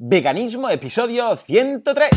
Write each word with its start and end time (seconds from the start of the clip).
Veganismo, 0.00 0.70
episodio 0.70 1.34
103. 1.34 2.08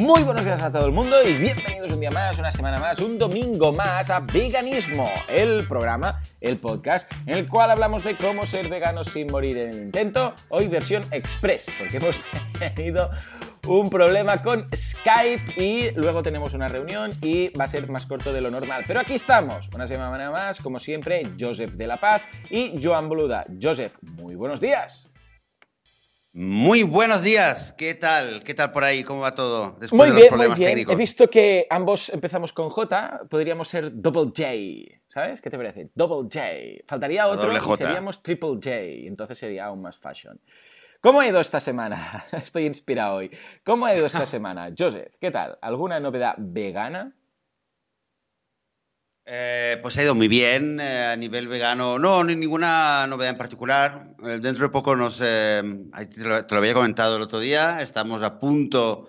Muy 0.00 0.22
buenos 0.22 0.44
días 0.44 0.62
a 0.62 0.70
todo 0.70 0.84
el 0.84 0.92
mundo 0.92 1.16
y 1.22 1.34
bienvenidos 1.34 1.90
un 1.92 2.00
día 2.00 2.10
más, 2.10 2.38
una 2.38 2.52
semana 2.52 2.78
más, 2.78 3.00
un 3.00 3.16
domingo 3.16 3.29
más 3.60 4.08
a 4.08 4.20
Veganismo, 4.20 5.06
el 5.28 5.66
programa, 5.68 6.22
el 6.40 6.56
podcast 6.58 7.12
en 7.26 7.34
el 7.34 7.46
cual 7.46 7.70
hablamos 7.70 8.02
de 8.02 8.16
cómo 8.16 8.46
ser 8.46 8.68
veganos 8.68 9.08
sin 9.08 9.26
morir 9.30 9.58
en 9.58 9.68
el 9.68 9.82
intento, 9.82 10.34
hoy 10.48 10.66
versión 10.66 11.02
express, 11.10 11.66
porque 11.78 11.98
hemos 11.98 12.22
tenido 12.74 13.10
un 13.68 13.90
problema 13.90 14.40
con 14.40 14.66
Skype 14.74 15.62
y 15.62 15.90
luego 15.90 16.22
tenemos 16.22 16.54
una 16.54 16.68
reunión 16.68 17.10
y 17.20 17.50
va 17.50 17.66
a 17.66 17.68
ser 17.68 17.88
más 17.90 18.06
corto 18.06 18.32
de 18.32 18.40
lo 18.40 18.50
normal. 18.50 18.84
Pero 18.86 19.00
aquí 19.00 19.14
estamos, 19.14 19.68
una 19.74 19.86
semana 19.86 20.30
más, 20.30 20.58
como 20.60 20.80
siempre, 20.80 21.22
Joseph 21.38 21.74
de 21.74 21.86
la 21.86 21.98
Paz 21.98 22.22
y 22.48 22.82
Joan 22.82 23.10
Boluda. 23.10 23.44
Joseph, 23.60 23.92
muy 24.00 24.36
buenos 24.36 24.58
días. 24.58 25.09
Muy 26.32 26.84
buenos 26.84 27.24
días, 27.24 27.72
¿qué 27.72 27.94
tal? 27.94 28.44
¿Qué 28.44 28.54
tal 28.54 28.70
por 28.70 28.84
ahí? 28.84 29.02
¿Cómo 29.02 29.20
va 29.20 29.34
todo? 29.34 29.72
Después 29.80 29.92
muy 29.92 30.06
de 30.06 30.12
los 30.12 30.16
bien, 30.20 30.28
problemas 30.28 30.58
muy 30.58 30.64
bien. 30.64 30.70
Técnicos? 30.76 30.92
He 30.92 30.96
visto 30.96 31.28
que 31.28 31.66
ambos 31.68 32.08
empezamos 32.10 32.52
con 32.52 32.68
J, 32.68 33.22
podríamos 33.28 33.66
ser 33.66 33.90
Double 33.92 34.26
J, 34.26 35.00
¿sabes? 35.08 35.40
¿Qué 35.40 35.50
te 35.50 35.56
parece? 35.56 35.90
Double 35.92 36.28
J. 36.32 36.84
Faltaría 36.86 37.26
otro 37.26 37.52
y 37.52 37.76
seríamos 37.76 38.22
Triple 38.22 38.50
J, 38.62 38.70
entonces 39.08 39.38
sería 39.38 39.64
aún 39.64 39.82
más 39.82 39.98
fashion. 39.98 40.40
¿Cómo 41.00 41.18
ha 41.18 41.26
ido 41.26 41.40
esta 41.40 41.60
semana? 41.60 42.24
Estoy 42.32 42.66
inspirado 42.66 43.16
hoy. 43.16 43.30
¿Cómo 43.64 43.86
ha 43.86 43.96
ido 43.96 44.06
esta 44.06 44.26
semana? 44.26 44.72
Joseph, 44.78 45.12
¿qué 45.20 45.32
tal? 45.32 45.58
¿Alguna 45.60 45.98
novedad 45.98 46.36
vegana? 46.38 47.12
Eh, 49.32 49.78
pues 49.80 49.96
ha 49.96 50.02
ido 50.02 50.16
muy 50.16 50.26
bien 50.26 50.80
eh, 50.80 51.06
a 51.12 51.16
nivel 51.16 51.46
vegano. 51.46 52.00
No, 52.00 52.24
no 52.24 52.30
hay 52.30 52.34
ninguna 52.34 53.06
novedad 53.06 53.30
en 53.30 53.38
particular. 53.38 54.08
Eh, 54.24 54.40
dentro 54.42 54.64
de 54.64 54.70
poco 54.70 54.96
nos. 54.96 55.20
Eh, 55.22 55.62
te 56.12 56.24
lo, 56.24 56.44
te, 56.44 56.52
lo, 56.52 56.58
había 56.58 56.74
comentado 56.74 57.14
el 57.14 57.22
otro 57.22 57.38
día. 57.38 57.80
Estamos 57.80 58.24
a 58.24 58.40
punto 58.40 59.08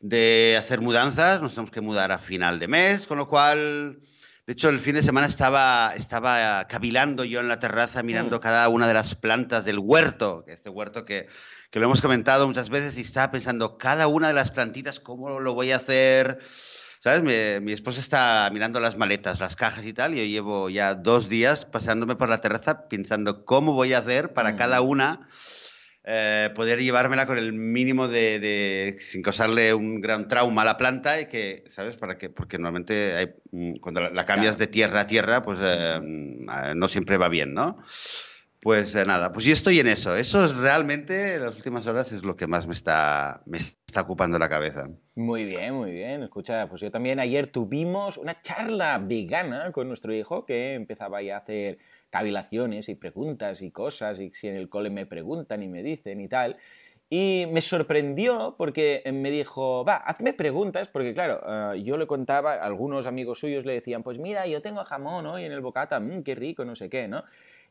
de 0.00 0.56
hacer 0.58 0.80
mudanzas. 0.80 1.40
Nos 1.40 1.52
tenemos 1.52 1.70
que 1.70 1.80
mudar 1.80 2.10
a 2.10 2.18
final 2.18 2.58
de 2.58 2.66
mes, 2.66 3.06
con 3.06 3.18
lo 3.18 3.28
cual. 3.28 4.00
De 4.44 4.54
hecho, 4.54 4.70
el 4.70 4.80
fin 4.80 4.96
de 4.96 5.04
semana 5.04 5.28
estaba, 5.28 5.94
estaba 5.96 6.66
cavilando 6.66 7.22
yo 7.22 7.38
en 7.38 7.46
la 7.46 7.60
terraza 7.60 8.02
mirando 8.02 8.38
mm. 8.38 8.40
cada 8.40 8.68
una 8.68 8.88
de 8.88 8.94
las 8.94 9.14
plantas 9.14 9.64
del 9.64 9.78
huerto, 9.78 10.44
este 10.48 10.68
huerto 10.68 11.04
que, 11.04 11.28
que 11.70 11.78
lo 11.78 11.86
hemos 11.86 12.02
comentado 12.02 12.46
muchas 12.48 12.70
veces, 12.70 12.98
y 12.98 13.02
estaba 13.02 13.30
pensando 13.30 13.78
cada 13.78 14.08
una 14.08 14.28
de 14.28 14.34
las 14.34 14.50
plantitas, 14.50 14.98
cómo 14.98 15.38
lo 15.38 15.54
voy 15.54 15.70
a 15.70 15.76
hacer. 15.76 16.40
¿Sabes? 17.04 17.22
Mi, 17.22 17.62
mi, 17.62 17.72
esposa 17.72 18.00
está 18.00 18.48
mirando 18.50 18.80
las 18.80 18.96
maletas, 18.96 19.38
las 19.38 19.56
cajas 19.56 19.84
y 19.84 19.92
tal, 19.92 20.14
y 20.14 20.16
yo 20.16 20.24
llevo 20.24 20.70
ya 20.70 20.94
dos 20.94 21.28
días 21.28 21.66
pasándome 21.66 22.16
por 22.16 22.30
la 22.30 22.40
terraza 22.40 22.88
pensando 22.88 23.44
cómo 23.44 23.74
voy 23.74 23.92
a 23.92 23.98
hacer 23.98 24.32
para 24.32 24.54
mm. 24.54 24.56
cada 24.56 24.80
una 24.80 25.28
eh, 26.04 26.48
poder 26.54 26.80
llevármela 26.80 27.26
con 27.26 27.36
el 27.36 27.52
mínimo 27.52 28.08
de, 28.08 28.40
de, 28.40 28.96
sin 29.00 29.20
causarle 29.20 29.74
un 29.74 30.00
gran 30.00 30.28
trauma 30.28 30.62
a 30.62 30.64
la 30.64 30.78
planta 30.78 31.20
y 31.20 31.26
que, 31.26 31.64
¿sabes? 31.68 31.94
Para 31.96 32.16
que, 32.16 32.30
porque 32.30 32.56
normalmente 32.56 33.14
hay, 33.14 33.34
mm, 33.50 33.80
cuando 33.80 34.00
la, 34.00 34.08
la 34.08 34.24
cambias 34.24 34.56
claro. 34.56 34.66
de 34.66 34.72
tierra 34.72 35.00
a 35.00 35.06
tierra, 35.06 35.42
pues 35.42 35.58
eh, 35.62 36.00
no 36.74 36.88
siempre 36.88 37.18
va 37.18 37.28
bien, 37.28 37.52
¿no? 37.52 37.84
Pues 38.64 38.94
eh, 38.94 39.04
nada, 39.04 39.30
pues 39.30 39.44
yo 39.44 39.52
estoy 39.52 39.78
en 39.78 39.88
eso. 39.88 40.16
Eso 40.16 40.42
es 40.42 40.56
realmente, 40.56 41.34
en 41.34 41.42
las 41.44 41.54
últimas 41.54 41.86
horas, 41.86 42.10
es 42.12 42.24
lo 42.24 42.34
que 42.34 42.46
más 42.46 42.66
me 42.66 42.72
está, 42.72 43.42
me 43.44 43.58
está 43.58 44.00
ocupando 44.00 44.38
la 44.38 44.48
cabeza. 44.48 44.88
Muy 45.14 45.44
bien, 45.44 45.74
muy 45.74 45.90
bien. 45.90 46.22
Escucha, 46.22 46.66
pues 46.66 46.80
yo 46.80 46.90
también 46.90 47.20
ayer 47.20 47.48
tuvimos 47.48 48.16
una 48.16 48.40
charla 48.40 48.96
vegana 48.96 49.70
con 49.70 49.86
nuestro 49.86 50.14
hijo 50.14 50.46
que 50.46 50.72
empezaba 50.72 51.20
ya 51.20 51.34
a 51.34 51.38
hacer 51.40 51.76
cavilaciones 52.08 52.88
y 52.88 52.94
preguntas 52.94 53.60
y 53.60 53.70
cosas 53.70 54.18
y 54.18 54.30
si 54.30 54.48
en 54.48 54.56
el 54.56 54.70
cole 54.70 54.88
me 54.88 55.04
preguntan 55.04 55.62
y 55.62 55.68
me 55.68 55.82
dicen 55.82 56.22
y 56.22 56.28
tal. 56.28 56.56
Y 57.10 57.44
me 57.52 57.60
sorprendió 57.60 58.54
porque 58.56 59.02
me 59.12 59.30
dijo, 59.30 59.84
va, 59.84 59.96
hazme 59.96 60.32
preguntas, 60.32 60.88
porque 60.88 61.12
claro, 61.12 61.42
uh, 61.46 61.74
yo 61.74 61.98
le 61.98 62.06
contaba, 62.06 62.54
algunos 62.54 63.04
amigos 63.04 63.40
suyos 63.40 63.66
le 63.66 63.74
decían, 63.74 64.02
pues 64.02 64.18
mira, 64.18 64.46
yo 64.46 64.62
tengo 64.62 64.82
jamón 64.86 65.26
hoy 65.26 65.44
en 65.44 65.52
el 65.52 65.60
bocata, 65.60 66.00
mmm, 66.00 66.22
qué 66.22 66.34
rico, 66.34 66.64
no 66.64 66.74
sé 66.74 66.88
qué, 66.88 67.08
¿no? 67.08 67.24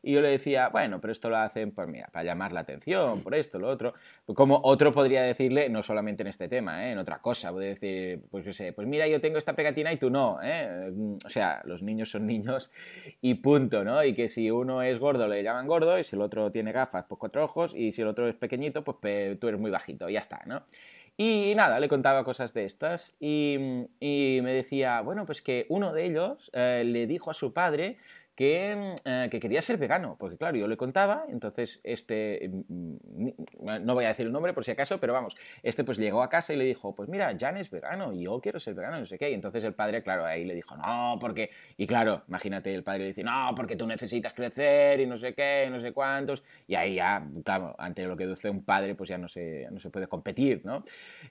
Y 0.04 0.12
yo 0.12 0.20
le 0.20 0.28
decía, 0.28 0.68
bueno, 0.68 1.00
pero 1.00 1.12
esto 1.12 1.30
lo 1.30 1.38
hacen 1.38 1.70
pues 1.72 1.88
mira, 1.88 2.08
para 2.12 2.24
llamar 2.24 2.52
la 2.52 2.60
atención, 2.60 3.22
por 3.22 3.34
esto, 3.34 3.58
lo 3.58 3.68
otro. 3.68 3.94
Como 4.34 4.60
otro 4.62 4.92
podría 4.92 5.22
decirle, 5.22 5.70
no 5.70 5.82
solamente 5.82 6.22
en 6.22 6.26
este 6.26 6.46
tema, 6.46 6.86
¿eh? 6.86 6.92
en 6.92 6.98
otra 6.98 7.20
cosa, 7.20 7.50
puede 7.50 7.68
decir, 7.68 8.20
pues 8.30 8.44
yo 8.44 8.52
sé, 8.52 8.74
pues 8.74 8.86
mira, 8.86 9.08
yo 9.08 9.20
tengo 9.20 9.38
esta 9.38 9.54
pegatina 9.54 9.92
y 9.92 9.96
tú 9.96 10.10
no. 10.10 10.38
¿eh? 10.42 10.92
O 11.24 11.30
sea, 11.30 11.62
los 11.64 11.82
niños 11.82 12.10
son 12.10 12.26
niños 12.34 12.70
y 13.22 13.34
punto, 13.34 13.82
¿no? 13.82 14.04
Y 14.04 14.12
que 14.12 14.28
si 14.28 14.50
uno 14.50 14.82
es 14.82 14.98
gordo 14.98 15.26
le 15.26 15.42
llaman 15.42 15.66
gordo 15.66 15.98
y 15.98 16.04
si 16.04 16.16
el 16.16 16.22
otro 16.22 16.50
tiene 16.50 16.72
gafas, 16.72 17.06
pues 17.08 17.18
cuatro 17.18 17.42
ojos 17.42 17.72
y 17.74 17.92
si 17.92 18.02
el 18.02 18.08
otro 18.08 18.28
es 18.28 18.34
pequeñito, 18.34 18.84
pues 18.84 19.38
tú 19.38 19.48
eres 19.48 19.58
muy 19.60 19.70
bajito, 19.70 20.10
y 20.10 20.12
ya 20.12 20.20
está, 20.20 20.42
¿no? 20.44 20.64
Y 21.16 21.54
nada, 21.54 21.78
le 21.78 21.88
contaba 21.88 22.24
cosas 22.24 22.52
de 22.54 22.64
estas 22.64 23.14
y, 23.20 23.86
y, 24.00 24.40
me 24.42 24.52
decía, 24.52 25.00
bueno, 25.00 25.26
pues 25.26 25.42
que 25.42 25.64
uno 25.68 25.92
de 25.92 26.06
ellos 26.06 26.50
eh, 26.52 26.82
le 26.84 27.06
dijo 27.06 27.30
a 27.30 27.34
su 27.34 27.52
padre 27.52 27.98
que, 28.34 28.94
eh, 29.04 29.28
que, 29.30 29.38
quería 29.38 29.62
ser 29.62 29.78
vegano, 29.78 30.16
porque 30.18 30.36
claro, 30.36 30.56
yo 30.56 30.66
le 30.66 30.76
contaba, 30.76 31.24
entonces 31.28 31.80
este, 31.84 32.50
mm, 32.68 32.96
no 33.82 33.94
voy 33.94 34.04
a 34.06 34.08
decir 34.08 34.26
el 34.26 34.32
nombre 34.32 34.52
por 34.52 34.64
si 34.64 34.72
acaso, 34.72 34.98
pero 34.98 35.12
vamos, 35.12 35.36
este 35.62 35.84
pues 35.84 35.98
llegó 35.98 36.22
a 36.22 36.28
casa 36.28 36.52
y 36.52 36.56
le 36.56 36.64
dijo, 36.64 36.94
pues 36.94 37.08
mira, 37.08 37.34
Jan 37.38 37.56
es 37.56 37.70
vegano 37.70 38.12
y 38.12 38.24
yo 38.24 38.40
quiero 38.40 38.58
ser 38.58 38.74
vegano, 38.74 38.98
no 38.98 39.06
sé 39.06 39.18
qué, 39.18 39.30
y 39.30 39.34
entonces 39.34 39.62
el 39.62 39.74
padre, 39.74 40.02
claro, 40.02 40.24
ahí 40.24 40.44
le 40.44 40.54
dijo, 40.54 40.76
no, 40.76 41.16
porque, 41.20 41.50
y 41.76 41.86
claro, 41.86 42.24
imagínate, 42.26 42.74
el 42.74 42.82
padre 42.82 43.00
le 43.00 43.06
dice, 43.06 43.22
no, 43.22 43.52
porque 43.54 43.76
tú 43.76 43.86
necesitas 43.86 44.34
crecer 44.34 44.98
y 45.00 45.06
no 45.06 45.16
sé 45.16 45.34
qué, 45.34 45.68
no 45.70 45.80
sé 45.80 45.92
cuántos, 45.92 46.42
y 46.66 46.74
ahí 46.74 46.96
ya, 46.96 47.24
claro, 47.44 47.76
ante 47.78 48.04
lo 48.04 48.16
que 48.16 48.26
dice 48.26 48.50
un 48.50 48.64
padre, 48.64 48.96
pues 48.96 49.08
ya 49.08 49.18
no 49.18 49.28
se, 49.28 49.68
no 49.70 49.78
se 49.78 49.90
puede 49.90 50.08
competir, 50.08 50.62
¿no? 50.64 50.84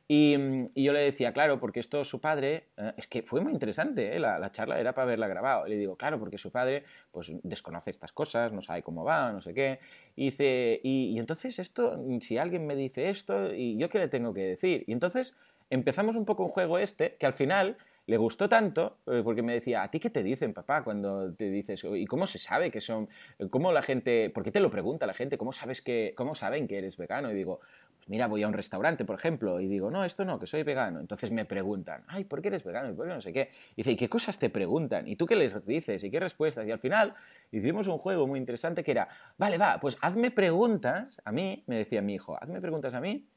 Y, 0.08 0.38
y, 0.74 0.84
yo 0.84 0.94
le 0.94 1.02
decía, 1.02 1.34
claro, 1.34 1.59
porque 1.59 1.81
esto 1.81 2.06
su 2.06 2.22
padre, 2.22 2.69
eh, 2.78 2.94
es 2.96 3.08
que 3.08 3.24
fue 3.24 3.42
muy 3.42 3.52
interesante, 3.52 4.16
¿eh? 4.16 4.19
la, 4.19 4.40
la 4.40 4.52
charla 4.52 4.80
era 4.80 4.94
para 4.94 5.03
haberla 5.03 5.28
grabado, 5.28 5.68
y 5.68 5.72
le 5.72 5.78
digo, 5.78 5.97
claro, 5.97 6.18
porque 6.19 6.38
su 6.38 6.52
padre 6.52 6.84
pues 7.12 7.31
desconoce 7.44 7.92
estas 7.92 8.12
cosas, 8.12 8.52
no 8.54 8.62
sabe 8.62 8.84
cómo 8.84 9.04
va, 9.04 9.31
no 9.31 9.42
sé 9.42 9.54
qué. 9.54 9.80
Y 10.16 10.26
dice, 10.26 10.80
y, 10.84 11.18
entonces 11.20 11.59
esto, 11.59 12.00
si 12.22 12.38
alguien 12.38 12.66
me 12.66 12.76
dice 12.76 13.09
esto, 13.09 13.54
¿y 13.54 13.78
yo 13.78 13.90
qué 13.90 14.00
le 14.00 14.08
tengo 14.08 14.34
que 14.34 14.42
decir? 14.42 14.84
Y 14.88 14.94
entonces 14.94 15.36
empezamos 15.70 16.16
un 16.16 16.26
poco 16.26 16.44
un 16.44 16.50
juego 16.50 16.78
este, 16.78 17.16
que 17.16 17.26
al 17.26 17.34
final 17.34 17.78
le 18.06 18.18
gustó 18.18 18.50
tanto, 18.50 18.98
eh, 19.08 19.22
porque 19.24 19.42
me 19.42 19.54
decía, 19.54 19.81
¿a 19.81 19.90
ti 19.90 20.00
qué 20.00 20.09
te 20.09 20.24
dicen, 20.24 20.54
papá, 20.54 20.84
cuando 20.84 21.34
te 21.34 21.50
dices, 21.50 21.86
¿y 21.96 22.06
cómo 22.06 22.28
se 22.28 22.38
sabe 22.38 22.70
que 22.70 22.81
son, 22.81 23.08
cómo 23.50 23.72
la 23.72 23.81
gente, 23.81 24.30
por 24.30 24.44
qué 24.44 24.52
te 24.52 24.60
lo 24.60 24.70
pregunta 24.70 25.08
la 25.08 25.14
gente, 25.14 25.38
cómo 25.38 25.54
sabes 25.54 25.81
que, 25.81 26.14
cómo 26.18 26.36
saben 26.36 26.68
que 26.68 26.78
eres 26.78 26.98
vegano? 26.98 27.31
Y 27.31 27.36
digo, 27.36 27.62
mira, 28.08 28.28
voy 28.28 28.44
a 28.44 28.47
un 28.47 28.53
restaurante, 28.53 29.06
por 29.06 29.16
ejemplo, 29.16 29.59
y 29.59 29.68
digo, 29.68 29.91
no, 29.91 30.03
esto 30.03 30.25
no, 30.25 30.40
que 30.40 30.47
soy 30.47 30.64
vegano. 30.64 31.00
Entonces 31.00 31.31
me 31.31 31.46
preguntan, 31.46 32.03
ay, 32.08 32.24
¿por 32.24 32.41
qué 32.41 32.50
eres 32.50 32.64
vegano? 32.64 32.90
¿Y 32.90 32.94
por 32.94 33.08
qué 33.08 33.14
no 33.14 33.22
sé 33.22 33.34
qué? 33.34 33.52
Y 33.74 33.78
dice, 33.78 33.91
¿y 33.91 33.96
qué 33.96 34.09
cosas 34.09 34.40
te 34.40 34.50
preguntan? 34.50 35.08
¿Y 35.08 35.16
tú 35.16 35.25
qué 35.25 35.36
les 35.36 35.66
dices? 35.66 36.03
¿Y 36.03 36.12
qué 36.12 36.19
respuestas? 36.19 36.68
Y 36.68 36.72
al 36.72 36.80
final 36.80 37.13
hicimos 37.52 37.88
un 37.88 37.97
juego 37.97 38.28
muy 38.28 38.40
interesante 38.40 38.84
que 38.84 38.92
era, 38.92 39.08
vale, 39.38 39.58
va, 39.58 39.80
pues 39.80 39.97
hazme 40.02 40.31
preguntas, 40.31 41.22
a 41.24 41.31
mí, 41.31 41.63
me 41.68 41.78
decía 41.78 42.02
mi 42.02 42.16
hijo, 42.16 42.38
hazme 42.42 42.62
preguntas 42.62 42.94
a 42.94 43.02
mí, 43.02 43.28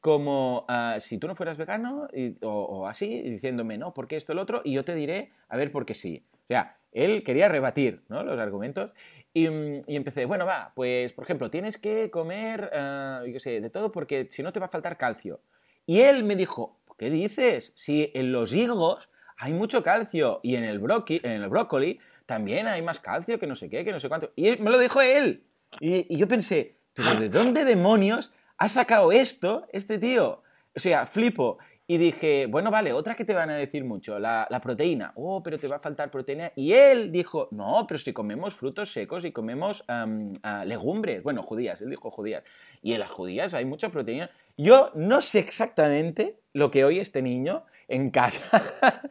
como 0.00 0.66
uh, 0.68 1.00
si 1.00 1.16
tú 1.18 1.26
no 1.26 1.34
fueras 1.34 1.56
vegano 1.56 2.08
o, 2.42 2.48
o, 2.48 2.86
así, 2.86 3.22
diciéndome, 3.22 3.78
no, 3.78 3.94
¿por 3.94 4.06
qué 4.06 4.16
esto, 4.16 4.32
el 4.32 4.38
otro? 4.38 4.60
Y 4.62 4.72
yo 4.72 4.84
te 4.84 4.94
diré, 4.94 5.30
a 5.48 5.56
ver, 5.56 5.72
por 5.72 5.86
qué 5.86 5.94
sí. 5.94 6.26
O 6.44 6.46
sea, 6.46 6.76
él 6.94 7.24
quería 7.24 7.48
rebatir 7.48 8.02
¿no? 8.08 8.22
los 8.22 8.38
argumentos 8.38 8.92
y, 9.34 9.46
y, 9.48 9.96
empecé, 9.96 10.24
bueno, 10.24 10.46
va, 10.46 10.72
pues, 10.74 11.12
por 11.12 11.24
ejemplo, 11.24 11.50
tienes 11.50 11.76
que 11.76 12.10
comer, 12.10 12.70
uh, 12.72 13.26
yo 13.26 13.40
sé, 13.40 13.60
de 13.60 13.68
todo 13.68 13.90
porque 13.90 14.28
si 14.30 14.44
no 14.44 14.52
te 14.52 14.60
va 14.60 14.66
a 14.66 14.70
faltar 14.70 14.96
calcio. 14.96 15.40
Y 15.86 16.00
él 16.00 16.22
me 16.22 16.36
dijo, 16.36 16.78
¿qué 16.96 17.10
dices? 17.10 17.72
Si 17.74 18.12
en 18.14 18.30
los 18.30 18.54
higos 18.54 19.10
hay 19.36 19.52
mucho 19.52 19.82
calcio 19.82 20.38
y 20.44 20.54
en 20.54 20.62
el, 20.62 20.78
broqui, 20.78 21.20
en 21.24 21.42
el 21.42 21.48
brócoli 21.48 21.98
también 22.26 22.68
hay 22.68 22.80
más 22.80 23.00
calcio 23.00 23.38
que 23.38 23.48
no 23.48 23.56
sé 23.56 23.68
qué, 23.68 23.84
que 23.84 23.90
no 23.90 23.98
sé 23.98 24.08
cuánto. 24.08 24.32
Y 24.36 24.46
él, 24.48 24.60
me 24.60 24.70
lo 24.70 24.78
dijo 24.78 25.00
él. 25.02 25.44
Y, 25.80 26.14
y 26.14 26.16
yo 26.16 26.28
pensé, 26.28 26.76
¿pero 26.94 27.16
de 27.16 27.28
dónde 27.28 27.64
demonios 27.64 28.32
ha 28.56 28.68
sacado 28.68 29.12
esto, 29.12 29.66
este 29.72 29.98
tío. 29.98 30.42
O 30.76 30.80
sea, 30.80 31.06
flipo. 31.06 31.58
Y 31.86 31.98
dije, 31.98 32.46
bueno, 32.46 32.70
vale, 32.70 32.94
otra 32.94 33.14
que 33.14 33.26
te 33.26 33.34
van 33.34 33.50
a 33.50 33.56
decir 33.56 33.84
mucho, 33.84 34.18
la, 34.18 34.46
la, 34.48 34.60
proteína. 34.60 35.12
Oh, 35.16 35.42
pero 35.42 35.58
te 35.58 35.68
va 35.68 35.76
a 35.76 35.80
faltar 35.80 36.10
proteína. 36.10 36.50
Y 36.56 36.72
él 36.72 37.12
dijo, 37.12 37.48
no, 37.50 37.84
pero 37.86 37.98
si 37.98 38.14
comemos 38.14 38.54
frutos 38.54 38.90
secos 38.90 39.24
y 39.26 39.32
comemos 39.32 39.84
um, 39.88 40.32
uh, 40.32 40.64
legumbres. 40.64 41.22
Bueno, 41.22 41.42
judías, 41.42 41.82
él 41.82 41.90
dijo 41.90 42.10
judías. 42.10 42.42
Y 42.80 42.94
en 42.94 43.00
las 43.00 43.10
judías 43.10 43.52
hay 43.52 43.66
mucha 43.66 43.90
proteína. 43.90 44.30
Yo 44.56 44.92
no 44.94 45.20
sé 45.20 45.40
exactamente 45.40 46.38
lo 46.54 46.70
que 46.70 46.86
oye 46.86 47.02
este 47.02 47.20
niño 47.20 47.64
en 47.88 48.10
casa, 48.10 48.62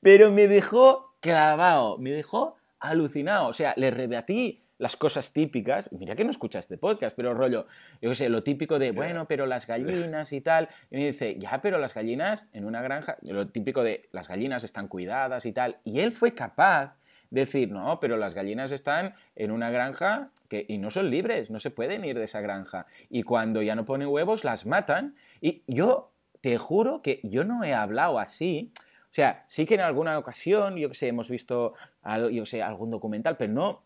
pero 0.00 0.32
me 0.32 0.48
dejó 0.48 1.14
clavado, 1.20 1.98
me 1.98 2.10
dejó 2.10 2.56
alucinado. 2.80 3.46
O 3.46 3.52
sea, 3.52 3.74
le 3.76 3.92
rebatí 3.92 4.64
las 4.78 4.96
cosas 4.96 5.32
típicas, 5.32 5.90
mira 5.92 6.14
que 6.14 6.24
no 6.24 6.30
escucha 6.30 6.60
este 6.60 6.78
podcast, 6.78 7.14
pero 7.16 7.34
rollo, 7.34 7.66
yo 8.00 8.10
qué 8.10 8.14
sé, 8.14 8.28
lo 8.28 8.42
típico 8.42 8.78
de, 8.78 8.92
bueno, 8.92 9.26
pero 9.26 9.46
las 9.46 9.66
gallinas 9.66 10.32
y 10.32 10.40
tal, 10.40 10.68
y 10.90 10.96
me 10.96 11.06
dice, 11.08 11.36
ya, 11.38 11.60
pero 11.60 11.78
las 11.78 11.94
gallinas 11.94 12.46
en 12.52 12.64
una 12.64 12.80
granja, 12.80 13.18
lo 13.22 13.48
típico 13.48 13.82
de 13.82 14.08
las 14.12 14.28
gallinas 14.28 14.64
están 14.64 14.88
cuidadas 14.88 15.46
y 15.46 15.52
tal, 15.52 15.78
y 15.84 16.00
él 16.00 16.12
fue 16.12 16.32
capaz 16.32 16.96
de 17.30 17.42
decir, 17.42 17.70
no, 17.70 18.00
pero 18.00 18.16
las 18.16 18.34
gallinas 18.34 18.72
están 18.72 19.14
en 19.36 19.50
una 19.50 19.70
granja 19.70 20.30
que, 20.48 20.64
y 20.66 20.78
no 20.78 20.90
son 20.90 21.10
libres, 21.10 21.50
no 21.50 21.58
se 21.58 21.70
pueden 21.70 22.04
ir 22.04 22.16
de 22.16 22.24
esa 22.24 22.40
granja, 22.40 22.86
y 23.10 23.24
cuando 23.24 23.62
ya 23.62 23.74
no 23.74 23.84
ponen 23.84 24.08
huevos 24.08 24.44
las 24.44 24.64
matan, 24.64 25.16
y 25.40 25.62
yo 25.66 26.12
te 26.40 26.56
juro 26.56 27.02
que 27.02 27.20
yo 27.24 27.44
no 27.44 27.64
he 27.64 27.74
hablado 27.74 28.18
así, 28.18 28.72
o 29.10 29.14
sea, 29.14 29.44
sí 29.48 29.64
que 29.64 29.74
en 29.74 29.80
alguna 29.80 30.18
ocasión, 30.18 30.76
yo 30.76 30.90
que 30.90 30.94
sé, 30.94 31.08
hemos 31.08 31.30
visto, 31.30 31.74
yo 32.30 32.44
sé, 32.44 32.62
algún 32.62 32.90
documental, 32.90 33.36
pero 33.38 33.52
no, 33.52 33.82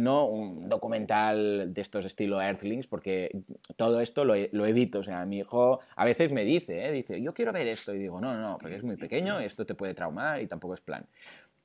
no 0.00 0.26
un 0.26 0.68
documental 0.68 1.72
de 1.74 1.80
estos 1.80 2.04
estilo 2.04 2.40
Earthlings, 2.40 2.86
porque 2.86 3.42
todo 3.76 4.00
esto 4.00 4.24
lo, 4.24 4.34
lo, 4.52 4.66
evito. 4.66 5.00
O 5.00 5.04
sea, 5.04 5.24
mi 5.26 5.38
hijo 5.38 5.80
a 5.96 6.04
veces 6.04 6.32
me 6.32 6.44
dice, 6.44 6.86
¿eh? 6.86 6.92
dice, 6.92 7.20
yo 7.20 7.34
quiero 7.34 7.52
ver 7.52 7.66
esto, 7.66 7.94
y 7.94 7.98
digo, 7.98 8.20
no, 8.20 8.34
no, 8.34 8.58
porque 8.58 8.76
es 8.76 8.82
muy 8.82 8.96
pequeño, 8.96 9.40
esto 9.40 9.66
te 9.66 9.74
puede 9.74 9.94
traumar 9.94 10.40
y 10.40 10.46
tampoco 10.46 10.74
es 10.74 10.80
plan. 10.80 11.06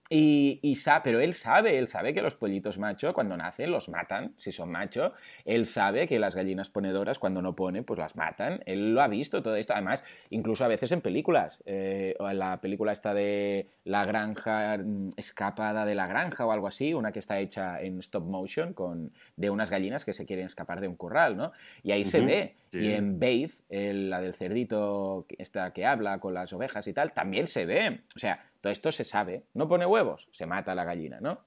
Y, 0.09 0.59
y 0.62 0.77
pero 1.04 1.19
él 1.19 1.33
sabe, 1.33 1.77
él 1.77 1.88
sabe 1.88 2.13
que 2.13 2.21
los 2.21 2.36
pollitos 2.36 2.77
macho 2.77 3.13
cuando 3.13 3.36
nacen 3.36 3.71
los 3.71 3.89
matan, 3.89 4.33
si 4.38 4.51
son 4.51 4.71
macho. 4.71 5.13
Él 5.45 5.65
sabe 5.65 6.07
que 6.07 6.19
las 6.19 6.36
gallinas 6.36 6.69
ponedoras 6.69 7.19
cuando 7.19 7.42
no 7.42 7.56
ponen, 7.56 7.83
pues 7.83 8.00
las 8.00 8.15
matan. 8.15 8.62
Él 8.65 8.94
lo 8.94 9.01
ha 9.01 9.07
visto 9.07 9.42
todo 9.42 9.56
esto. 9.56 9.74
Además, 9.74 10.04
incluso 10.30 10.63
a 10.63 10.68
veces 10.68 10.92
en 10.92 11.01
películas. 11.01 11.62
Eh, 11.65 12.15
la 12.33 12.62
película 12.62 12.94
esta 12.94 13.13
de 13.13 13.69
La 13.83 14.06
granja 14.06 14.77
mm, 14.77 15.09
escapada 15.18 15.86
de 15.86 15.95
la 15.95 16.07
granja 16.07 16.45
o 16.45 16.51
algo 16.51 16.68
así, 16.68 16.94
una 16.94 17.12
que 17.12 17.19
está 17.19 17.39
hecha 17.39 17.81
en 17.81 18.00
stop 18.00 18.24
motion 18.24 18.74
con, 18.74 19.12
de 19.36 19.50
unas 19.50 19.69
gallinas 19.69 20.06
que 20.06 20.13
se 20.13 20.25
quieren 20.25 20.45
escapar 20.45 20.80
de 20.80 20.88
un 20.88 20.95
corral, 20.95 21.36
¿no? 21.36 21.51
Y 21.83 21.92
ahí 21.92 22.06
se 22.06 22.21
ve. 22.21 22.56
Y 22.71 22.92
en 22.92 23.19
Babe, 23.19 23.50
la 23.69 24.21
del 24.21 24.33
cerdito 24.33 25.25
esta 25.38 25.71
que 25.71 25.86
habla 25.86 26.19
con 26.19 26.33
las 26.33 26.51
ovejas 26.54 26.88
y 26.88 26.94
tal, 26.94 27.13
también 27.13 27.48
se 27.48 27.65
ve. 27.65 28.01
O 28.15 28.19
sea, 28.19 28.45
esto 28.69 28.91
se 28.91 29.03
sabe. 29.03 29.45
No 29.53 29.67
pone 29.67 29.85
huevos, 29.85 30.27
se 30.31 30.45
mata 30.45 30.75
la 30.75 30.83
gallina, 30.83 31.19
¿no? 31.21 31.45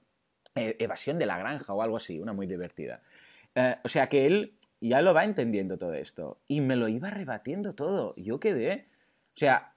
Eh, 0.55 0.75
evasión 0.79 1.17
de 1.17 1.25
la 1.25 1.37
granja 1.37 1.73
o 1.73 1.81
algo 1.81 1.97
así, 1.97 2.19
una 2.19 2.33
muy 2.33 2.47
divertida. 2.47 3.01
Eh, 3.55 3.77
o 3.83 3.89
sea 3.89 4.07
que 4.07 4.25
él 4.25 4.57
ya 4.81 5.01
lo 5.01 5.13
va 5.13 5.23
entendiendo 5.23 5.77
todo 5.77 5.93
esto. 5.93 6.41
Y 6.47 6.61
me 6.61 6.75
lo 6.75 6.87
iba 6.87 7.09
rebatiendo 7.09 7.73
todo. 7.73 8.13
Yo 8.17 8.39
quedé. 8.39 8.87
O 9.35 9.37
sea, 9.37 9.75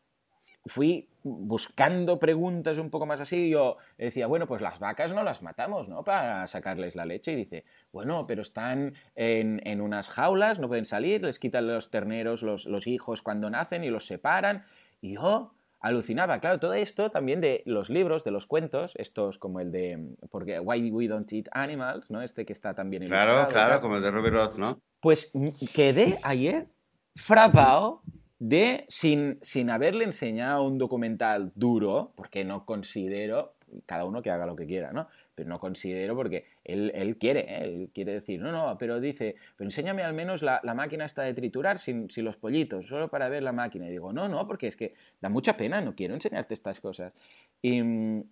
fui 0.67 1.11
buscando 1.23 2.19
preguntas 2.19 2.79
un 2.79 2.91
poco 2.91 3.07
más 3.07 3.21
así. 3.21 3.51
Yo 3.51 3.77
decía, 3.99 4.27
bueno, 4.27 4.47
pues 4.47 4.63
las 4.63 4.79
vacas 4.79 5.13
no 5.13 5.23
las 5.23 5.43
matamos, 5.43 5.89
¿no? 5.89 6.05
Para 6.05 6.47
sacarles 6.47 6.97
la 6.97 7.05
leche. 7.05 7.33
Y 7.33 7.37
dice, 7.37 7.65
bueno, 7.93 8.27
pero 8.27 8.43
están 8.43 8.95
en, 9.15 9.81
unas 9.81 10.09
jaulas, 10.09 10.59
no 10.59 10.69
pueden 10.69 10.87
salir, 10.87 11.23
les 11.23 11.39
quitan 11.39 11.67
los 11.67 11.91
terneros, 11.91 12.43
los, 12.43 12.67
los 12.67 12.87
hijos 12.87 13.23
cuando 13.23 13.51
nacen 13.51 13.85
y 13.85 13.91
los 13.91 14.07
separan. 14.07 14.65
Y 15.01 15.15
yo 15.15 15.55
alucinaba. 15.85 16.41
Claro, 16.41 16.59
todo 16.59 16.73
esto 16.73 17.11
también 17.11 17.43
de 17.43 17.63
los 17.67 17.91
libros, 17.91 18.25
de 18.25 18.31
los 18.31 18.47
cuentos, 18.47 18.95
estos 18.97 19.39
como 19.39 19.61
el 19.61 19.71
de 19.71 20.17
porque 20.31 20.59
Why 20.59 20.91
We 20.91 21.09
Don't 21.09 21.31
Eat 21.31 21.47
Animals, 21.53 22.11
¿no? 22.11 22.23
Este 22.23 22.47
que 22.47 22.55
está 22.55 22.75
también 22.75 23.07
Claro, 23.07 23.47
claro, 23.49 23.81
como 23.83 23.97
el 23.97 24.03
de 24.03 24.11
Robert 24.11 24.35
Roth, 24.35 24.57
¿no? 24.57 24.81
Pues 25.01 25.31
quedé 25.75 26.19
ayer 26.23 26.69
frapado 27.15 28.01
de, 28.39 28.87
sin, 28.89 29.39
sin 29.43 29.69
haberle 29.69 30.05
enseñado 30.05 30.63
un 30.63 30.79
documental 30.79 31.53
duro, 31.55 32.13
porque 32.17 32.45
no 32.45 32.65
considero, 32.65 33.55
cada 33.85 34.07
uno 34.07 34.23
que 34.23 34.31
haga 34.31 34.47
lo 34.47 34.57
que 34.57 34.67
quiera, 34.67 34.93
¿no? 34.93 35.09
Pero 35.35 35.49
no 35.49 35.59
considero 35.59 36.15
porque 36.15 36.47
él, 36.65 36.93
él 36.95 37.17
quiere, 37.19 37.41
¿eh? 37.41 37.65
él 37.65 37.91
quiere 37.93 38.13
decir, 38.15 38.41
no, 38.41 38.53
no, 38.53 38.77
pero 38.79 39.01
dice, 39.01 39.37
pero 39.57 39.67
enséñame 39.67 40.03
al 40.03 40.15
menos 40.15 40.43
la, 40.43 40.61
la 40.63 40.75
máquina 40.75 41.05
esta 41.05 41.23
de 41.23 41.35
triturar 41.35 41.79
sin, 41.79 42.11
sin, 42.11 42.25
los 42.25 42.37
pollitos, 42.37 42.87
solo 42.87 43.09
para 43.09 43.29
ver 43.29 43.43
la 43.43 43.53
máquina. 43.53 43.87
Y 43.87 43.91
digo, 43.91 44.13
no, 44.13 44.29
no, 44.29 44.47
porque 44.47 44.69
es 44.69 44.77
que 44.77 44.95
da 45.21 45.29
mucha 45.29 45.57
pena, 45.57 45.81
no 45.81 45.95
quiero 45.95 46.15
enseñarte 46.15 46.55
estas 46.55 46.81
cosas. 46.81 47.13
Y, 47.61 47.83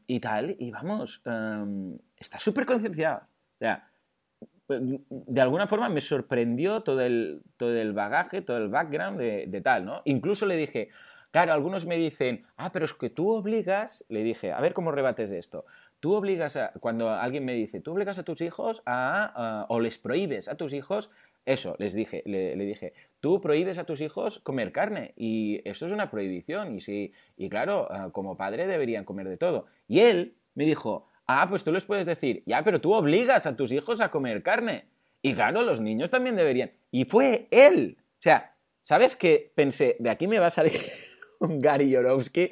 y 0.06 0.20
tal, 0.20 0.56
y 0.58 0.70
vamos, 0.70 1.22
um, 1.26 1.96
está 2.16 2.38
súper 2.38 2.66
concienciado. 2.66 3.18
O 3.18 3.58
sea, 3.58 3.88
de 4.68 5.40
alguna 5.40 5.66
forma 5.66 5.88
me 5.88 6.00
sorprendió 6.00 6.82
todo 6.82 7.00
el, 7.00 7.42
todo 7.56 7.76
el 7.76 7.92
bagaje, 7.92 8.42
todo 8.42 8.58
el 8.58 8.68
background 8.68 9.18
de, 9.18 9.46
de 9.48 9.60
tal, 9.60 9.84
¿no? 9.84 10.02
Incluso 10.04 10.46
le 10.46 10.56
dije, 10.56 10.88
Claro, 11.32 11.54
algunos 11.54 11.86
me 11.86 11.96
dicen, 11.96 12.44
ah, 12.58 12.70
pero 12.72 12.84
es 12.84 12.92
que 12.92 13.08
tú 13.08 13.30
obligas, 13.30 14.04
le 14.10 14.22
dije, 14.22 14.52
a 14.52 14.60
ver 14.60 14.74
cómo 14.74 14.92
rebates 14.92 15.30
esto. 15.30 15.64
Tú 16.02 16.14
obligas 16.14 16.56
a, 16.56 16.72
cuando 16.80 17.10
alguien 17.10 17.44
me 17.44 17.54
dice, 17.54 17.78
tú 17.80 17.92
obligas 17.92 18.18
a 18.18 18.24
tus 18.24 18.40
hijos 18.40 18.82
a, 18.86 19.66
o 19.68 19.78
les 19.78 19.98
prohíbes 19.98 20.48
a 20.48 20.56
tus 20.56 20.72
hijos, 20.72 21.10
eso, 21.46 21.76
les 21.78 21.94
dije, 21.94 22.24
le, 22.26 22.56
dije, 22.56 22.92
tú 23.20 23.40
prohíbes 23.40 23.78
a 23.78 23.84
tus 23.84 24.00
hijos 24.00 24.40
comer 24.40 24.72
carne 24.72 25.12
y 25.14 25.60
eso 25.64 25.86
es 25.86 25.92
una 25.92 26.10
prohibición 26.10 26.74
y 26.74 26.80
sí, 26.80 27.12
y 27.36 27.48
claro, 27.48 27.86
ah, 27.88 28.10
como 28.10 28.36
padre 28.36 28.66
deberían 28.66 29.04
comer 29.04 29.28
de 29.28 29.36
todo. 29.36 29.66
Y 29.86 30.00
él 30.00 30.34
me 30.56 30.66
dijo, 30.66 31.06
ah, 31.28 31.46
pues 31.48 31.62
tú 31.62 31.70
les 31.70 31.84
puedes 31.84 32.04
decir, 32.04 32.42
ya, 32.46 32.64
pero 32.64 32.80
tú 32.80 32.94
obligas 32.94 33.46
a 33.46 33.54
tus 33.54 33.70
hijos 33.70 34.00
a 34.00 34.10
comer 34.10 34.42
carne. 34.42 34.86
Y 35.22 35.34
claro, 35.34 35.62
los 35.62 35.80
niños 35.80 36.10
también 36.10 36.34
deberían. 36.34 36.72
Y 36.90 37.04
fue 37.04 37.46
él. 37.52 37.96
O 38.18 38.22
sea, 38.22 38.56
¿sabes 38.80 39.14
qué? 39.14 39.52
Pensé, 39.54 39.94
de 40.00 40.10
aquí 40.10 40.26
me 40.26 40.40
va 40.40 40.46
a 40.46 40.50
salir 40.50 40.80
un 41.42 41.60
Gary 41.60 41.90
Yorowski 41.90 42.48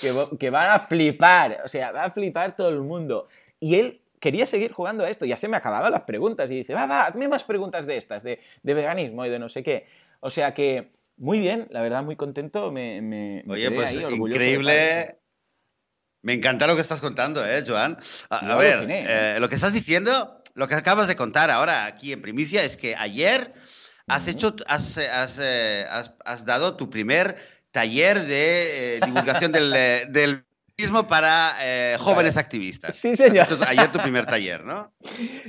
que, 0.00 0.14
que 0.38 0.50
van 0.50 0.70
a 0.70 0.80
flipar, 0.80 1.60
o 1.64 1.68
sea, 1.68 1.92
va 1.92 2.04
a 2.04 2.10
flipar 2.10 2.56
todo 2.56 2.68
el 2.68 2.80
mundo. 2.80 3.28
Y 3.58 3.76
él 3.76 4.00
quería 4.20 4.46
seguir 4.46 4.72
jugando 4.72 5.04
a 5.04 5.10
esto, 5.10 5.24
ya 5.24 5.36
se 5.36 5.48
me 5.48 5.56
acababan 5.56 5.90
las 5.90 6.02
preguntas 6.02 6.50
y 6.50 6.56
dice, 6.56 6.74
va, 6.74 6.86
va, 6.86 7.06
hazme 7.06 7.26
más 7.28 7.42
preguntas 7.44 7.86
de 7.86 7.96
estas, 7.96 8.22
de, 8.22 8.38
de 8.62 8.74
veganismo 8.74 9.24
y 9.24 9.30
de 9.30 9.38
no 9.38 9.48
sé 9.48 9.62
qué. 9.62 9.86
O 10.20 10.30
sea 10.30 10.52
que, 10.54 10.92
muy 11.16 11.40
bien, 11.40 11.66
la 11.70 11.80
verdad, 11.80 12.02
muy 12.02 12.16
contento, 12.16 12.70
me, 12.70 13.00
me, 13.00 13.42
Oye, 13.48 13.70
pues 13.70 13.94
increíble. 13.94 15.16
Me 16.22 16.34
encanta 16.34 16.66
lo 16.66 16.74
que 16.74 16.82
estás 16.82 17.00
contando, 17.00 17.46
¿eh, 17.46 17.64
Joan? 17.66 17.98
A, 18.28 18.56
ver, 18.56 18.86
eh, 18.90 19.38
lo 19.40 19.48
que 19.48 19.54
estás 19.54 19.72
diciendo, 19.72 20.42
lo 20.52 20.68
que 20.68 20.74
acabas 20.74 21.08
de 21.08 21.16
contar 21.16 21.50
ahora 21.50 21.86
aquí 21.86 22.12
en 22.12 22.20
primicia 22.20 22.62
es 22.62 22.76
que 22.76 22.94
ayer 22.94 23.54
has 24.06 24.28
hecho, 24.28 24.54
has, 24.66 24.98
has, 24.98 25.38
eh, 25.40 25.86
has, 25.88 26.12
has 26.26 26.44
dado 26.44 26.76
tu 26.76 26.90
primer 26.90 27.38
taller 27.70 28.20
de 28.22 28.96
eh, 28.96 29.00
divulgación 29.04 29.52
del, 29.52 29.72
eh, 29.74 30.06
del 30.08 30.44
para 31.08 31.56
eh, 31.60 31.96
jóvenes 31.98 32.36
activistas. 32.36 32.94
Sí, 32.94 33.16
señor. 33.16 33.46
Ayer 33.66 33.92
tu 33.92 33.98
primer 33.98 34.26
taller, 34.26 34.64
¿no? 34.64 34.92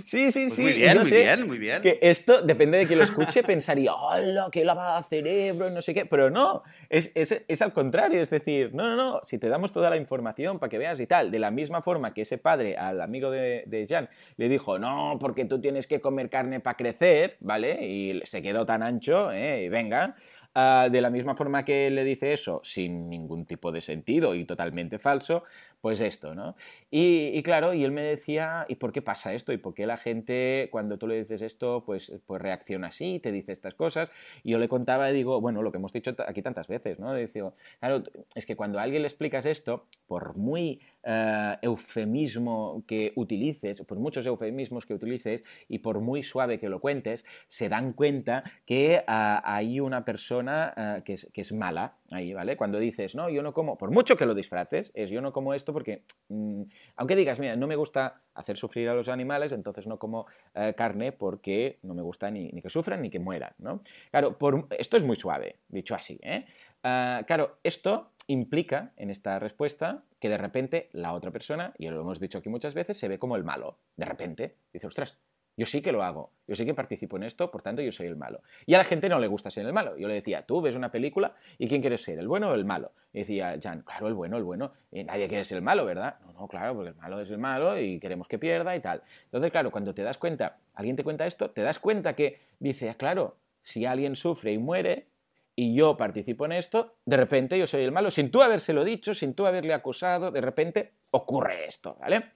Sí, 0.06 0.32
sí, 0.32 0.46
pues 0.48 0.54
sí. 0.54 0.62
Muy 0.62 0.74
bien, 0.74 1.00
muy 1.00 1.12
bien, 1.12 1.48
muy 1.48 1.58
bien. 1.58 1.82
Que 1.82 2.00
esto, 2.02 2.42
depende 2.42 2.78
de 2.80 2.88
quien 2.88 3.00
lo 3.00 3.06
escuche, 3.06 3.44
pensaría, 3.52 3.94
¡hola, 3.94 4.50
qué 4.52 4.66
lavada 4.66 4.98
de 4.98 5.04
cerebro! 5.04 5.70
No 5.70 5.82
sé 5.82 5.94
qué. 5.94 6.06
Pero 6.06 6.30
no, 6.30 6.64
es, 6.90 7.12
es, 7.16 7.44
es, 7.48 7.62
al 7.62 7.74
contrario. 7.74 8.22
Es 8.22 8.30
decir, 8.30 8.74
no, 8.74 8.84
no, 8.84 8.96
no. 8.96 9.22
Si 9.24 9.38
te 9.38 9.48
damos 9.48 9.72
toda 9.72 9.90
la 9.90 9.98
información 9.98 10.60
para 10.60 10.70
que 10.70 10.78
veas 10.78 11.00
y 11.00 11.08
tal, 11.08 11.32
de 11.32 11.40
la 11.40 11.52
misma 11.52 11.82
forma 11.82 12.14
que 12.14 12.22
ese 12.24 12.38
padre 12.38 12.78
al 12.78 13.02
amigo 13.02 13.32
de, 13.32 13.64
de 13.68 13.88
Jan 13.88 14.10
le 14.38 14.50
dijo, 14.50 14.80
no, 14.80 15.18
porque 15.20 15.46
tú 15.46 15.62
tienes 15.62 15.88
que 15.88 16.02
comer 16.02 16.30
carne 16.30 16.60
para 16.60 16.78
crecer, 16.78 17.38
¿vale? 17.40 17.86
Y 17.86 18.22
se 18.26 18.42
quedó 18.42 18.66
tan 18.66 18.84
ancho, 18.84 19.32
¿eh? 19.32 19.64
Y 19.64 19.70
venga. 19.70 20.16
Ah, 20.54 20.90
de 20.92 21.00
la 21.00 21.10
misma 21.10 21.34
forma 21.36 21.64
que 21.64 21.90
le 21.90 22.04
dice 22.04 22.34
eso, 22.34 22.60
sin 22.64 23.10
ningún 23.10 23.46
tipo 23.46 23.72
de 23.72 23.80
sentido 23.80 24.36
y 24.36 24.44
totalmente 24.44 25.00
falso, 25.00 25.44
pues 25.82 26.00
esto, 26.00 26.36
¿no? 26.36 26.56
Y, 26.92 27.42
claro, 27.44 27.74
y 27.74 27.84
él 27.84 27.92
me 27.92 28.04
decía, 28.04 28.66
¿y 28.68 28.76
por 28.76 28.92
qué 28.92 29.02
pasa 29.02 29.34
esto? 29.34 29.52
¿Y 29.52 29.58
por 29.58 29.74
qué 29.74 29.88
la 29.88 29.98
gente, 29.98 30.70
cuando 30.72 30.98
tú 30.98 31.08
le 31.08 31.18
dices 31.18 31.42
esto, 31.42 31.84
pues, 31.86 32.14
pues 32.28 32.42
reacciona 32.42 32.88
así, 32.88 33.20
te 33.20 33.32
dice 33.32 33.52
estas 33.52 33.74
cosas? 33.74 34.12
Y 34.44 34.52
yo 34.52 34.60
le 34.60 34.70
contaba 34.70 35.10
y 35.10 35.14
digo, 35.14 35.42
bueno, 35.42 35.64
lo 35.64 35.72
que 35.72 35.78
hemos 35.78 35.92
dicho 35.92 36.16
aquí 36.28 36.42
tantas 36.42 36.68
veces, 36.68 37.00
¿no? 37.00 37.14
Digo, 37.16 37.56
claro, 37.80 38.04
es 38.36 38.46
que 38.46 38.56
cuando 38.56 38.80
a 38.80 38.84
alguien 38.84 39.02
le 39.02 39.08
explicas 39.08 39.46
esto, 39.46 39.88
por 40.06 40.38
muy 40.38 40.82
eh, 41.04 41.58
eufemismo 41.62 42.84
que 42.86 43.14
utilices, 43.16 43.82
por 43.82 43.98
muchos 43.98 44.26
eufemismos 44.26 44.86
que 44.86 44.94
utilices 44.94 45.44
y 45.68 45.80
por 45.80 46.00
muy 46.00 46.22
suave 46.22 46.60
que 46.60 46.70
lo 46.70 46.80
cuentes, 46.80 47.26
se 47.48 47.70
dan 47.70 47.94
cuenta 47.94 48.44
que 48.66 49.04
ah, 49.08 49.42
hay 49.44 49.80
una 49.80 50.06
persona 50.06 50.74
ah, 50.76 51.02
que, 51.04 51.14
es, 51.14 51.28
que 51.34 51.42
es 51.42 51.52
mala 51.54 51.96
ahí, 52.12 52.34
¿vale? 52.34 52.58
Cuando 52.58 52.78
dices, 52.78 53.16
no, 53.16 53.30
yo 53.30 53.42
no 53.42 53.54
como, 53.54 53.78
por 53.78 53.90
mucho 53.92 54.16
que 54.16 54.26
lo 54.26 54.36
disfraces, 54.36 54.92
es 54.94 55.10
yo 55.10 55.22
no 55.22 55.34
como 55.34 55.54
esto 55.54 55.71
porque, 55.74 56.04
mm, 56.30 56.64
aunque 56.96 57.16
digas, 57.16 57.40
mira, 57.40 57.56
no 57.56 57.68
me 57.68 57.76
gusta 57.76 58.22
hacer 58.34 58.58
sufrir 58.58 58.90
a 58.90 58.94
los 58.94 59.08
animales, 59.10 59.52
entonces 59.52 59.88
no 59.88 60.00
como 60.00 60.26
eh, 60.56 60.74
carne 60.76 61.12
porque 61.12 61.80
no 61.84 61.94
me 61.94 62.02
gusta 62.02 62.32
ni, 62.32 62.50
que 62.62 62.70
sufran 62.70 63.02
ni 63.02 63.10
que 63.10 63.20
mueran, 63.20 63.54
¿no? 63.60 63.82
Claro, 64.10 64.38
por, 64.38 64.68
esto 64.78 64.98
es 64.98 65.04
muy 65.04 65.16
suave, 65.16 65.58
dicho 65.68 65.96
así, 65.96 66.20
¿eh? 66.22 66.46
Ah, 66.84 67.24
claro, 67.28 67.58
esto 67.64 68.12
implica 68.28 68.94
en 68.98 69.10
esta 69.10 69.40
respuesta 69.40 70.04
que 70.20 70.30
de 70.30 70.38
repente 70.38 70.90
la 70.94 71.14
otra 71.14 71.32
persona, 71.32 71.74
y 71.78 71.88
lo 71.90 72.02
hemos 72.02 72.20
dicho 72.20 72.38
aquí 72.38 72.50
muchas 72.50 72.74
veces, 72.74 72.98
se 72.98 73.08
ve 73.08 73.20
como 73.20 73.36
el 73.36 73.44
malo. 73.44 73.78
De 73.98 74.06
repente 74.06 74.56
dice, 74.72 74.88
ostras, 74.88 75.18
Yo 75.62 75.68
sí 75.68 75.80
que 75.80 75.92
lo 75.92 76.02
hago, 76.02 76.32
yo 76.48 76.56
sí 76.56 76.66
que 76.66 76.74
participo 76.74 77.18
en 77.18 77.24
esto, 77.24 77.52
por 77.52 77.62
tanto 77.62 77.84
yo 77.84 77.92
soy 77.92 78.08
el 78.08 78.16
malo. 78.16 78.42
Y 78.66 78.74
a 78.74 78.80
la 78.80 78.84
gente 78.84 79.08
no 79.08 79.20
le 79.20 79.28
gusta 79.28 79.52
ser 79.52 79.64
el 79.64 79.74
malo. 79.74 79.96
Yo 79.96 80.08
le 80.08 80.16
decía, 80.16 80.42
tú 80.42 80.60
ves 80.60 80.76
una 80.76 80.90
película 80.90 81.36
y 81.60 81.68
¿quién 81.68 81.82
quieres 81.82 82.02
ser, 82.02 82.18
el 82.18 82.28
bueno 82.28 82.50
o 82.50 82.56
el 82.56 82.66
malo? 82.66 82.94
Y 83.14 83.20
decía 83.20 83.60
Jan, 83.62 83.84
claro, 83.84 84.08
el 84.08 84.16
bueno, 84.16 84.38
el 84.38 84.44
bueno. 84.44 84.72
Y 84.92 85.04
nadie 85.04 85.28
quiere 85.28 85.46
ser 85.46 85.58
el 85.58 85.64
malo, 85.64 85.86
¿verdad? 85.86 86.16
No, 86.26 86.34
no, 86.34 86.48
claro, 86.48 86.74
porque 86.74 86.90
el 86.90 86.96
malo 86.96 87.20
es 87.20 87.30
el 87.30 87.38
malo 87.38 87.80
y 87.80 88.00
queremos 88.00 88.28
que 88.28 88.40
pierda 88.40 88.76
y 88.76 88.80
tal. 88.80 89.04
Entonces, 89.26 89.52
claro, 89.52 89.70
cuando 89.70 89.94
te 89.94 90.02
das 90.02 90.18
cuenta, 90.18 90.58
alguien 90.74 90.96
te 90.96 91.04
cuenta 91.04 91.28
esto, 91.28 91.52
te 91.52 91.62
das 91.62 91.78
cuenta 91.78 92.16
que 92.16 92.40
dice, 92.58 92.90
ah, 92.90 92.96
claro, 92.96 93.38
si 93.60 93.86
alguien 93.86 94.16
sufre 94.16 94.52
y 94.52 94.58
muere, 94.58 95.10
y 95.56 95.76
yo 95.76 95.96
participo 95.96 96.46
en 96.46 96.54
esto, 96.54 96.96
de 97.06 97.18
repente 97.18 97.56
yo 97.60 97.68
soy 97.68 97.84
el 97.84 97.92
malo, 97.92 98.10
sin 98.10 98.32
tú 98.32 98.42
habérselo 98.42 98.84
dicho, 98.84 99.14
sin 99.14 99.36
tú 99.36 99.46
haberle 99.46 99.76
acusado, 99.76 100.32
de 100.32 100.42
repente 100.42 100.94
ocurre 101.12 101.68
esto, 101.68 101.98
¿vale? 102.02 102.32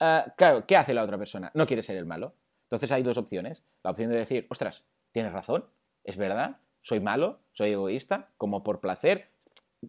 Ah, 0.00 0.26
claro, 0.36 0.66
¿qué 0.66 0.76
hace 0.76 0.92
la 0.92 1.04
otra 1.04 1.16
persona? 1.16 1.52
No 1.54 1.68
quiere 1.68 1.80
ser 1.80 1.96
el 1.96 2.04
malo. 2.04 2.34
Entonces 2.64 2.92
hay 2.92 3.02
dos 3.02 3.18
opciones. 3.18 3.62
La 3.82 3.90
opción 3.90 4.10
de 4.10 4.16
decir, 4.16 4.46
ostras, 4.50 4.84
tienes 5.12 5.32
razón, 5.32 5.66
es 6.02 6.16
verdad, 6.16 6.58
soy 6.80 7.00
malo, 7.00 7.40
soy 7.52 7.72
egoísta, 7.72 8.28
como 8.36 8.62
por 8.62 8.80
placer, 8.80 9.30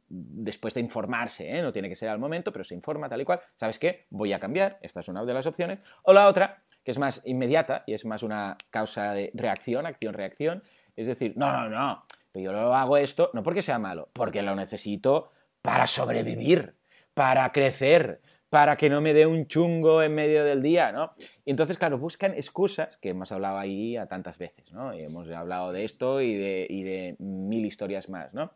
después 0.07 0.73
de 0.73 0.81
informarse, 0.81 1.57
¿eh? 1.57 1.61
no 1.61 1.71
tiene 1.71 1.89
que 1.89 1.95
ser 1.95 2.09
al 2.09 2.19
momento, 2.19 2.51
pero 2.51 2.63
se 2.63 2.75
informa 2.75 3.09
tal 3.09 3.21
y 3.21 3.25
cual, 3.25 3.41
¿sabes 3.55 3.79
qué? 3.79 4.05
Voy 4.09 4.33
a 4.33 4.39
cambiar, 4.39 4.77
esta 4.81 4.99
es 4.99 5.07
una 5.07 5.23
de 5.23 5.33
las 5.33 5.45
opciones. 5.45 5.79
O 6.03 6.13
la 6.13 6.27
otra, 6.27 6.63
que 6.83 6.91
es 6.91 6.99
más 6.99 7.21
inmediata 7.25 7.83
y 7.87 7.93
es 7.93 8.05
más 8.05 8.23
una 8.23 8.57
causa 8.69 9.13
de 9.13 9.31
reacción, 9.33 9.85
acción-reacción, 9.85 10.63
es 10.95 11.07
decir, 11.07 11.33
no, 11.35 11.51
no, 11.51 11.69
no, 11.69 12.05
pero 12.31 12.45
yo 12.45 12.51
lo 12.51 12.75
hago 12.75 12.97
esto 12.97 13.31
no 13.33 13.43
porque 13.43 13.61
sea 13.61 13.79
malo, 13.79 14.09
porque 14.13 14.41
lo 14.41 14.55
necesito 14.55 15.31
para 15.61 15.87
sobrevivir, 15.87 16.75
para 17.13 17.51
crecer, 17.51 18.21
para 18.49 18.77
que 18.77 18.89
no 18.89 19.01
me 19.01 19.13
dé 19.13 19.25
un 19.25 19.47
chungo 19.47 20.01
en 20.01 20.13
medio 20.13 20.43
del 20.43 20.61
día, 20.61 20.91
¿no? 20.91 21.13
Y 21.45 21.51
entonces, 21.51 21.77
claro, 21.77 21.97
buscan 21.97 22.33
excusas, 22.33 22.97
que 22.97 23.09
hemos 23.09 23.31
hablado 23.31 23.57
ahí 23.57 23.97
a 23.97 24.07
tantas 24.07 24.37
veces, 24.37 24.71
¿no? 24.71 24.93
Y 24.93 25.01
hemos 25.01 25.29
hablado 25.29 25.71
de 25.71 25.83
esto 25.83 26.21
y 26.21 26.35
de, 26.35 27.15
mil 27.19 27.65
historias 27.65 28.09
más, 28.09 28.33
¿no? 28.33 28.51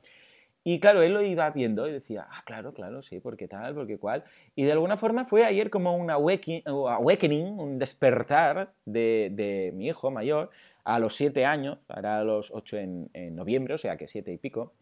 Y 0.64 0.80
claro, 0.80 1.02
él 1.02 1.14
lo 1.14 1.22
iba 1.22 1.50
viendo 1.52 1.88
y 1.88 1.92
decía, 1.92 2.28
ah, 2.30 2.44
claro, 2.46 2.74
claro, 2.74 3.02
sí, 3.02 3.20
porque 3.20 3.48
tal, 3.48 3.74
porque 3.74 3.98
cual. 3.98 4.24
Y 4.56 4.64
de 4.64 4.74
alguna 4.74 4.98
forma 4.98 5.26
fue 5.26 5.46
ayer 5.46 5.70
como 5.70 5.96
un 5.96 6.12
awakening, 6.12 7.60
un 7.60 7.80
despertar 7.80 8.74
de, 8.86 9.72
mi 9.74 9.88
hijo 9.88 10.12
mayor, 10.12 10.52
a 10.84 11.00
los 11.00 11.16
siete 11.16 11.46
años, 11.46 11.80
hará 11.88 12.24
los 12.24 12.52
ocho 12.52 12.78
en, 12.78 13.10
noviembre, 13.36 13.74
o 13.74 13.78
sea 13.78 13.98
que 13.98 14.08
siete 14.08 14.32
y 14.34 14.38
pico. 14.38 14.74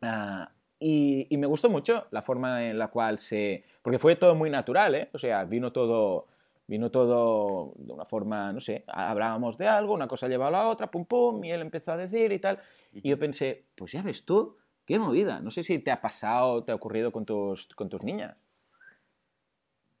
Ah, 0.00 0.50
y, 0.78 1.28
me 1.36 1.46
gustó 1.46 1.70
mucho 1.70 2.06
la 2.10 2.22
forma 2.22 2.68
en 2.68 2.78
la 2.78 2.88
cual 2.88 3.18
se... 3.18 3.64
Porque 3.82 3.98
fue 3.98 4.16
todo 4.16 4.34
muy 4.34 4.50
natural, 4.50 4.94
¿eh? 4.94 5.08
O 5.12 5.18
sea, 5.18 5.44
vino 5.44 5.72
todo, 5.72 6.26
vino 6.66 6.90
todo 6.90 7.72
de 7.76 7.92
una 7.92 8.04
forma, 8.04 8.52
no 8.52 8.60
sé, 8.60 8.84
hablábamos 8.86 9.56
de 9.56 9.68
algo, 9.68 9.94
una 9.94 10.08
cosa 10.08 10.28
llevaba 10.28 10.58
a 10.58 10.62
la 10.62 10.68
otra, 10.68 10.90
pum, 10.90 11.04
pum, 11.06 11.44
y 11.44 11.52
él 11.52 11.60
empezó 11.60 11.92
a 11.92 11.96
decir 11.96 12.32
y 12.32 12.38
tal. 12.38 12.58
Y 12.92 13.08
yo 13.08 13.18
pensé, 13.18 13.64
pues 13.74 13.92
ya 13.92 14.02
ves 14.02 14.24
tú, 14.24 14.56
qué 14.84 14.98
movida. 14.98 15.40
No 15.40 15.50
sé 15.50 15.62
si 15.62 15.78
te 15.78 15.90
ha 15.90 16.00
pasado, 16.00 16.64
te 16.64 16.72
ha 16.72 16.74
ocurrido 16.74 17.12
con 17.12 17.24
tus, 17.24 17.66
con 17.74 17.88
tus 17.88 18.02
niñas. 18.02 18.36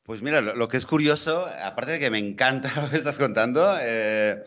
Pues 0.02 0.22
mira, 0.22 0.40
lo, 0.40 0.68
que 0.68 0.76
es 0.76 0.86
curioso, 0.86 1.46
aparte 1.60 1.92
de 1.92 1.98
que 1.98 2.10
me 2.10 2.20
encanta 2.20 2.70
lo 2.82 2.90
que 2.90 2.96
estás 2.96 3.18
contando, 3.18 3.76
eh, 3.80 4.44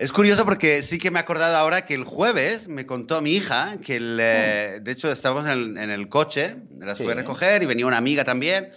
es 0.00 0.12
curioso 0.12 0.46
porque 0.46 0.82
sí 0.82 0.98
que 0.98 1.10
me 1.10 1.18
he 1.18 1.20
acordado 1.20 1.54
ahora 1.58 1.84
que 1.84 1.92
el 1.92 2.04
jueves 2.04 2.68
me 2.68 2.86
contó 2.86 3.20
mi 3.20 3.32
hija 3.32 3.76
que, 3.84 3.98
eh, 4.00 4.78
mm. 4.80 4.82
de 4.82 4.92
hecho, 4.92 5.12
estábamos 5.12 5.46
en 5.46 5.76
el, 5.76 6.08
coche, 6.08 6.56
las 6.78 6.96
fui 6.96 7.10
a 7.10 7.14
recoger 7.14 7.62
y 7.62 7.66
venía 7.66 7.84
una 7.84 7.98
amiga 7.98 8.24
también. 8.24 8.72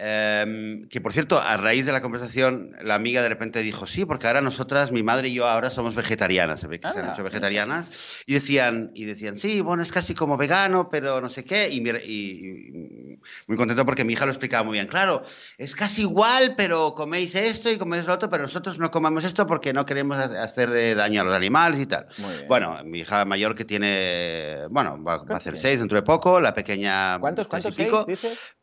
Em, 0.00 0.86
que 0.88 1.00
por 1.00 1.12
cierto, 1.12 1.40
a 1.40 1.56
raíz 1.56 1.84
de 1.84 1.90
la 1.90 2.00
conversación, 2.00 2.76
la 2.80 2.94
amiga 2.94 3.20
de 3.20 3.28
repente 3.28 3.62
dijo, 3.62 3.88
sí, 3.88 4.04
porque 4.04 4.28
ahora 4.28 4.40
nosotras, 4.40 4.92
mi 4.92 5.02
madre 5.02 5.26
y 5.26 5.34
yo 5.34 5.48
ahora 5.48 5.70
somos 5.70 5.96
vegetarianas, 5.96 6.60
se 6.60 6.68
ve 6.68 6.78
que 6.78 6.88
se 6.88 7.00
han 7.00 7.10
hecho 7.10 7.24
vegetarianas, 7.24 7.88
y 8.24 8.34
decían, 8.34 8.92
y 8.94 9.06
decían, 9.06 9.40
sí, 9.40 9.60
bueno, 9.60 9.82
es 9.82 9.90
casi 9.90 10.14
como 10.14 10.36
vegano, 10.36 10.88
pero 10.88 11.20
no 11.20 11.30
sé 11.30 11.44
qué, 11.44 11.68
y, 11.68 11.78
y, 11.80 13.18
muy 13.48 13.56
contento 13.56 13.84
porque 13.84 14.04
mi 14.04 14.12
hija 14.12 14.24
lo 14.24 14.30
explicaba 14.30 14.62
muy 14.62 14.74
bien, 14.74 14.86
claro, 14.86 15.24
es 15.56 15.74
casi 15.74 16.02
igual, 16.02 16.54
pero 16.56 16.94
coméis 16.94 17.34
esto 17.34 17.68
y 17.68 17.76
coméis 17.76 18.04
lo 18.04 18.14
otro, 18.14 18.30
pero 18.30 18.44
nosotros 18.44 18.78
no 18.78 18.92
comamos 18.92 19.24
esto 19.24 19.48
porque 19.48 19.72
no 19.72 19.84
queremos 19.84 20.16
hacer 20.16 20.94
daño 20.94 21.22
a 21.22 21.24
los 21.24 21.34
animales 21.34 21.80
y 21.80 21.86
tal. 21.86 22.06
Bueno, 22.46 22.84
mi 22.84 23.00
hija 23.00 23.24
mayor 23.24 23.56
que 23.56 23.64
tiene, 23.64 24.58
bueno, 24.70 25.02
va, 25.02 25.24
a 25.28 25.36
hacer 25.36 25.58
seis 25.58 25.80
dentro 25.80 25.96
de 25.96 26.02
poco, 26.02 26.40
la 26.40 26.54
pequeña... 26.54 27.18
¿Cuántos, 27.18 27.48
cuántos 27.48 27.74
seis, 27.74 27.90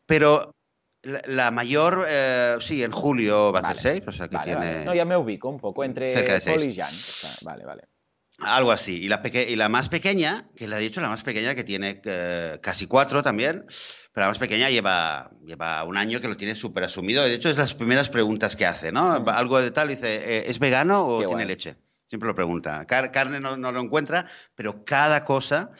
Pero 0.06 0.55
la, 1.26 1.50
mayor, 1.50 2.06
eh, 2.08 2.56
sí, 2.60 2.82
en 2.82 2.92
julio 2.92 3.52
va 3.52 3.60
a 3.60 3.70
ser 3.70 4.02
6, 4.02 4.02
o 4.06 4.12
sea 4.12 4.28
que 4.28 4.38
tiene... 4.38 4.84
No, 4.84 4.94
ya 4.94 5.04
me 5.04 5.16
ubico 5.16 5.48
un 5.48 5.58
poco 5.58 5.84
entre 5.84 6.12
Paul 6.44 6.62
y 6.62 6.74
Jan. 6.74 6.92
Vale, 7.42 7.64
vale. 7.64 7.82
Algo 8.38 8.70
así. 8.70 9.02
Y 9.02 9.08
la, 9.08 9.22
y 9.24 9.56
la 9.56 9.68
más 9.68 9.88
pequeña, 9.88 10.48
que 10.54 10.68
le 10.68 10.76
he 10.76 10.80
dicho, 10.80 11.00
la 11.00 11.08
más 11.08 11.22
pequeña, 11.22 11.54
que 11.54 11.64
tiene 11.64 12.02
eh, 12.04 12.58
casi 12.60 12.86
cuatro 12.86 13.22
también, 13.22 13.64
pero 14.12 14.26
la 14.26 14.28
más 14.28 14.38
pequeña 14.38 14.68
lleva, 14.68 15.30
lleva 15.44 15.84
un 15.84 15.96
año 15.96 16.20
que 16.20 16.28
lo 16.28 16.36
tiene 16.36 16.54
súper 16.54 16.84
asumido. 16.84 17.24
De 17.24 17.34
hecho, 17.34 17.48
es 17.48 17.56
las 17.56 17.74
primeras 17.74 18.10
preguntas 18.10 18.54
que 18.54 18.66
hace, 18.66 18.92
¿no? 18.92 19.20
Mm. 19.20 19.28
Algo 19.28 19.60
de 19.60 19.70
tal, 19.70 19.88
dice, 19.88 20.16
eh, 20.16 20.50
¿es 20.50 20.58
vegano 20.58 21.06
o 21.06 21.26
tiene 21.26 21.46
leche? 21.46 21.76
Siempre 22.08 22.28
lo 22.28 22.34
pregunta. 22.34 22.86
carne 22.86 23.40
no, 23.40 23.56
no, 23.56 23.72
lo 23.72 23.80
encuentra, 23.80 24.26
pero 24.54 24.84
cada 24.84 25.24
cosa 25.24 25.72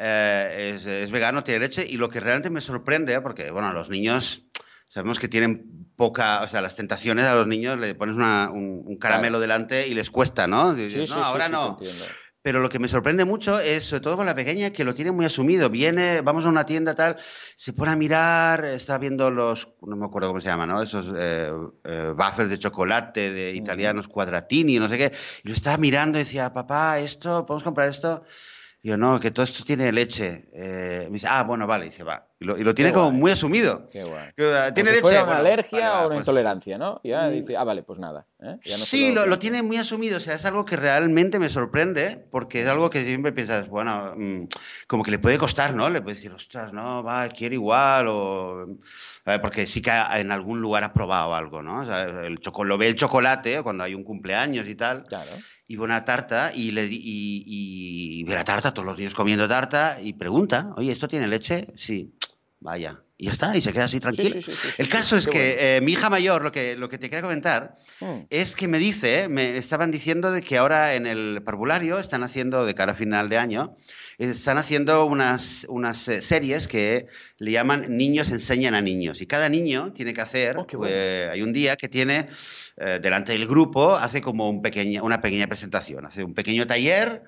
es, 0.00 0.86
es, 0.86 1.10
vegano, 1.10 1.44
tiene 1.44 1.60
leche. 1.60 1.86
Y 1.88 1.96
lo 1.96 2.08
que 2.08 2.20
realmente 2.20 2.50
me 2.50 2.60
sorprende, 2.60 3.20
porque, 3.20 3.50
bueno, 3.50 3.72
los 3.72 3.90
niños 3.90 4.44
sabemos 4.88 5.18
que 5.18 5.28
tienen 5.28 5.86
poca, 5.96 6.42
o 6.42 6.48
sea, 6.48 6.60
las 6.62 6.74
tentaciones 6.74 7.26
a 7.26 7.34
los 7.34 7.46
niños 7.46 7.78
le 7.78 7.94
pones 7.94 8.16
un, 8.16 8.96
caramelo 9.00 9.38
delante 9.38 9.86
y 9.86 9.94
les 9.94 10.10
cuesta, 10.10 10.46
¿no? 10.46 10.74
sí, 10.74 11.04
no, 11.08 11.14
ahora 11.22 11.48
no. 11.48 11.78
Pero 12.42 12.60
lo 12.60 12.70
que 12.70 12.78
me 12.78 12.88
sorprende 12.88 13.26
mucho 13.26 13.60
es, 13.60 13.84
sobre 13.84 14.00
todo 14.00 14.16
con 14.16 14.24
la 14.24 14.34
pequeña, 14.34 14.70
que 14.70 14.82
lo 14.82 14.94
tiene 14.94 15.12
muy 15.12 15.26
asumido. 15.26 15.68
Viene, 15.68 16.22
vamos 16.22 16.46
a 16.46 16.48
una 16.48 16.64
tienda 16.64 16.94
tal, 16.94 17.18
se 17.54 17.74
pone 17.74 17.92
a 17.92 17.96
mirar, 17.96 18.64
está 18.64 18.96
viendo 18.96 19.30
los, 19.30 19.68
no 19.82 19.94
me 19.94 20.06
acuerdo 20.06 20.28
cómo 20.28 20.40
se 20.40 20.48
llama, 20.48 20.64
¿no? 20.64 20.82
Esos 20.82 21.12
eh, 21.14 21.52
eh 21.84 22.14
de 22.48 22.58
chocolate 22.58 23.30
de 23.30 23.52
italianos, 23.52 24.08
cuadratini, 24.08 24.78
no 24.78 24.88
sé 24.88 24.96
qué. 24.96 25.12
Y 25.44 25.48
lo 25.48 25.54
estaba 25.54 25.76
mirando 25.76 26.18
y 26.18 26.22
decía, 26.22 26.50
papá, 26.50 26.98
esto, 26.98 27.44
¿podemos 27.44 27.62
comprar 27.62 27.90
esto? 27.90 28.24
Yo, 28.82 28.96
no, 28.96 29.20
que 29.20 29.30
todo 29.30 29.44
esto 29.44 29.64
tiene 29.64 29.92
leche. 29.92 30.48
Eh, 30.52 31.04
me 31.06 31.14
dice, 31.14 31.26
ah, 31.30 31.42
bueno, 31.44 31.66
vale, 31.66 31.86
dice, 31.86 32.02
va. 32.04 32.29
Y 32.42 32.46
lo, 32.46 32.74
tiene 32.74 32.90
como 32.94 33.10
muy 33.10 33.30
asumido. 33.30 33.86
Qué 33.92 34.02
guay. 34.02 34.30
¿Tiene 34.72 34.92
leche? 34.92 35.22
una 35.22 35.36
alergia 35.36 35.92
o 35.92 35.98
una 35.98 36.08
pues 36.08 36.20
intolerancia, 36.20 36.78
¿no? 36.78 36.98
Ya 37.04 37.24
mm. 37.24 37.32
dice, 37.32 37.56
ah, 37.58 37.64
vale, 37.64 37.82
pues 37.82 37.98
nada. 37.98 38.26
¿eh? 38.40 38.56
sí, 38.86 39.12
lo, 39.12 39.38
tiene 39.38 39.62
muy 39.62 39.76
asumido. 39.76 40.16
O 40.16 40.20
sea, 40.20 40.36
es 40.36 40.46
algo 40.46 40.64
que 40.64 40.76
realmente 40.76 41.38
me 41.38 41.50
sorprende, 41.50 42.24
porque 42.30 42.62
es 42.62 42.66
algo 42.66 42.88
que 42.88 43.04
siempre 43.04 43.32
piensas, 43.32 43.68
bueno, 43.68 44.14
mm, 44.16 44.44
como 44.86 45.02
que 45.02 45.10
le 45.10 45.18
puede 45.18 45.36
costar, 45.36 45.74
¿no? 45.74 45.90
Le 45.90 46.00
puede 46.00 46.14
decir, 46.14 46.32
ostras, 46.32 46.72
no, 46.72 47.02
va, 47.02 47.28
quiere 47.28 47.56
igual, 47.56 48.06
o. 48.08 48.66
Porque 49.42 49.66
sí 49.66 49.82
que 49.82 49.90
en 49.90 50.32
algún 50.32 50.62
lugar 50.62 50.82
ha 50.82 50.94
probado 50.94 51.34
algo, 51.34 51.62
¿no? 51.62 51.82
O 51.82 51.84
sea, 51.84 52.04
el 52.04 52.40
lo 52.64 52.78
ve 52.78 52.88
el 52.88 52.94
chocolate 52.94 53.62
cuando 53.62 53.84
hay 53.84 53.94
un 53.94 54.02
cumpleaños 54.02 54.66
y 54.66 54.74
tal. 54.74 55.04
Claro 55.04 55.30
y 55.70 55.76
ve 55.76 55.84
una 55.84 56.04
tarta 56.04 56.50
y, 56.52 56.72
le, 56.72 56.88
y, 56.90 58.24
ve 58.24 58.34
la 58.34 58.42
tarta, 58.42 58.74
todos 58.74 58.86
los 58.86 58.98
días 58.98 59.14
comiendo 59.14 59.46
tarta 59.46 59.98
y 60.02 60.14
pregunta, 60.14 60.72
oye, 60.76 60.90
¿esto 60.90 61.06
tiene 61.06 61.28
leche? 61.28 61.68
Sí, 61.76 62.12
vaya. 62.60 63.00
Y 63.18 63.26
ya 63.26 63.32
está, 63.32 63.54
y 63.54 63.60
se 63.60 63.72
queda 63.72 63.84
así 63.84 64.00
tranquilo. 64.00 64.40
el 64.78 64.88
caso 64.88 65.16
es 65.16 65.26
que 65.26 65.76
eh, 65.76 65.80
mi 65.82 65.92
hija 65.92 66.08
mayor, 66.08 66.42
lo 66.42 66.52
que, 66.52 66.76
lo 66.76 66.88
que 66.88 66.96
te 66.96 67.10
quería 67.10 67.20
comentar, 67.20 67.76
hmm. 68.00 68.26
es 68.30 68.56
que 68.56 68.66
me 68.66 68.78
dice, 68.78 69.28
me 69.28 69.58
estaban 69.58 69.90
diciendo 69.90 70.30
de 70.30 70.40
que 70.40 70.56
ahora 70.56 70.94
en 70.94 71.06
el 71.06 71.42
parvulario 71.44 71.98
están 71.98 72.22
haciendo, 72.22 72.64
de 72.64 72.74
cara 72.74 72.92
a 72.92 72.94
final 72.96 73.28
de 73.28 73.36
año, 73.36 73.76
están 74.28 74.58
haciendo 74.58 75.06
unas, 75.06 75.66
unas 75.68 76.06
eh, 76.08 76.20
series 76.20 76.68
que 76.68 77.06
le 77.38 77.52
llaman 77.52 77.96
Niños 77.96 78.30
enseñan 78.30 78.74
a 78.74 78.82
niños. 78.82 79.22
Y 79.22 79.26
cada 79.26 79.48
niño 79.48 79.92
tiene 79.92 80.12
que 80.12 80.20
hacer, 80.20 80.58
oh, 80.58 80.66
eh, 80.86 81.28
hay 81.32 81.42
un 81.42 81.52
día 81.52 81.76
que 81.76 81.88
tiene 81.88 82.28
eh, 82.76 82.98
delante 83.02 83.32
del 83.32 83.46
grupo, 83.46 83.96
hace 83.96 84.20
como 84.20 84.48
un 84.48 84.60
pequeña, 84.60 85.02
una 85.02 85.22
pequeña 85.22 85.46
presentación, 85.46 86.04
hace 86.06 86.22
un 86.22 86.34
pequeño 86.34 86.66
taller 86.66 87.22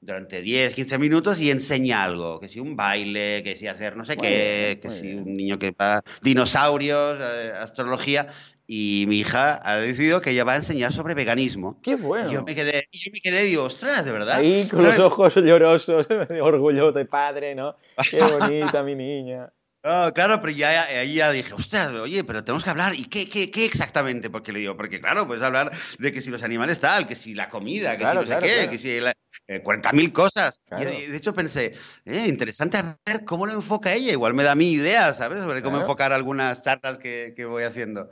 durante 0.00 0.42
10, 0.42 0.74
15 0.74 0.98
minutos 0.98 1.40
y 1.40 1.50
enseña 1.50 2.04
algo, 2.04 2.40
que 2.40 2.48
si 2.48 2.60
un 2.60 2.76
baile, 2.76 3.42
que 3.42 3.56
si 3.56 3.66
hacer 3.66 3.96
no 3.96 4.04
sé 4.04 4.16
qué, 4.16 4.78
que 4.80 4.90
si 4.90 5.14
un 5.14 5.36
niño 5.36 5.58
que 5.58 5.72
va 5.72 6.02
dinosaurios, 6.22 7.18
eh, 7.20 7.52
astrología, 7.58 8.28
y 8.70 9.06
mi 9.08 9.20
hija 9.20 9.60
ha 9.62 9.76
decidido 9.76 10.20
que 10.20 10.30
ella 10.30 10.44
va 10.44 10.52
a 10.52 10.56
enseñar 10.56 10.92
sobre 10.92 11.14
veganismo. 11.14 11.80
¡Qué 11.82 11.96
bueno! 11.96 12.30
Y 12.30 12.34
yo 12.34 12.42
me 12.44 12.54
quedé, 12.54 12.86
yo 12.92 13.10
me 13.12 13.20
quedé 13.20 13.44
digo, 13.44 13.64
ostras, 13.64 14.04
de 14.04 14.12
verdad. 14.12 14.36
Ahí 14.36 14.68
con 14.68 14.84
los 14.84 14.98
ojos 14.98 15.34
llorosos, 15.36 16.06
orgullo 16.42 16.92
de 16.92 17.06
padre, 17.06 17.54
¿no? 17.54 17.76
¡Qué 18.10 18.20
bonita 18.38 18.82
mi 18.82 18.94
niña! 18.94 19.50
Claro, 19.82 20.40
pero 20.40 20.50
ya 20.50 20.82
ahí 20.84 21.14
ya 21.14 21.30
dije, 21.30 21.52
ostras, 21.54 21.92
oye, 21.94 22.24
pero 22.24 22.44
tenemos 22.44 22.64
que 22.64 22.70
hablar. 22.70 22.94
¿Y 22.94 23.04
qué, 23.04 23.28
qué, 23.28 23.50
qué 23.50 23.64
exactamente? 23.64 24.30
Porque 24.30 24.52
le 24.52 24.60
digo, 24.60 24.76
porque 24.76 25.00
claro, 25.00 25.26
puedes 25.26 25.42
hablar 25.42 25.72
de 25.98 26.12
que 26.12 26.20
si 26.20 26.30
los 26.30 26.42
animales 26.42 26.80
tal, 26.80 27.06
que 27.06 27.14
si 27.14 27.34
la 27.34 27.48
comida, 27.48 27.96
que 27.96 28.06
si 28.06 28.14
no 28.14 28.24
sé 28.24 28.38
qué, 28.38 28.68
que 28.68 28.78
si 28.78 29.00
la, 29.00 29.14
eh, 29.46 29.62
40.000 29.62 30.12
cosas. 30.12 30.60
Y 30.78 30.84
de 30.84 31.16
hecho 31.16 31.34
pensé, 31.34 31.74
eh, 32.04 32.26
interesante 32.28 32.76
a 32.76 32.98
ver 33.04 33.24
cómo 33.24 33.46
lo 33.46 33.52
enfoca 33.52 33.92
ella. 33.92 34.12
Igual 34.12 34.34
me 34.34 34.44
da 34.44 34.54
mi 34.54 34.72
idea, 34.72 35.14
¿sabes? 35.14 35.42
Sobre 35.42 35.62
cómo 35.62 35.80
enfocar 35.80 36.12
algunas 36.12 36.62
charlas 36.62 36.98
que, 36.98 37.32
que 37.36 37.44
voy 37.44 37.64
haciendo. 37.64 38.10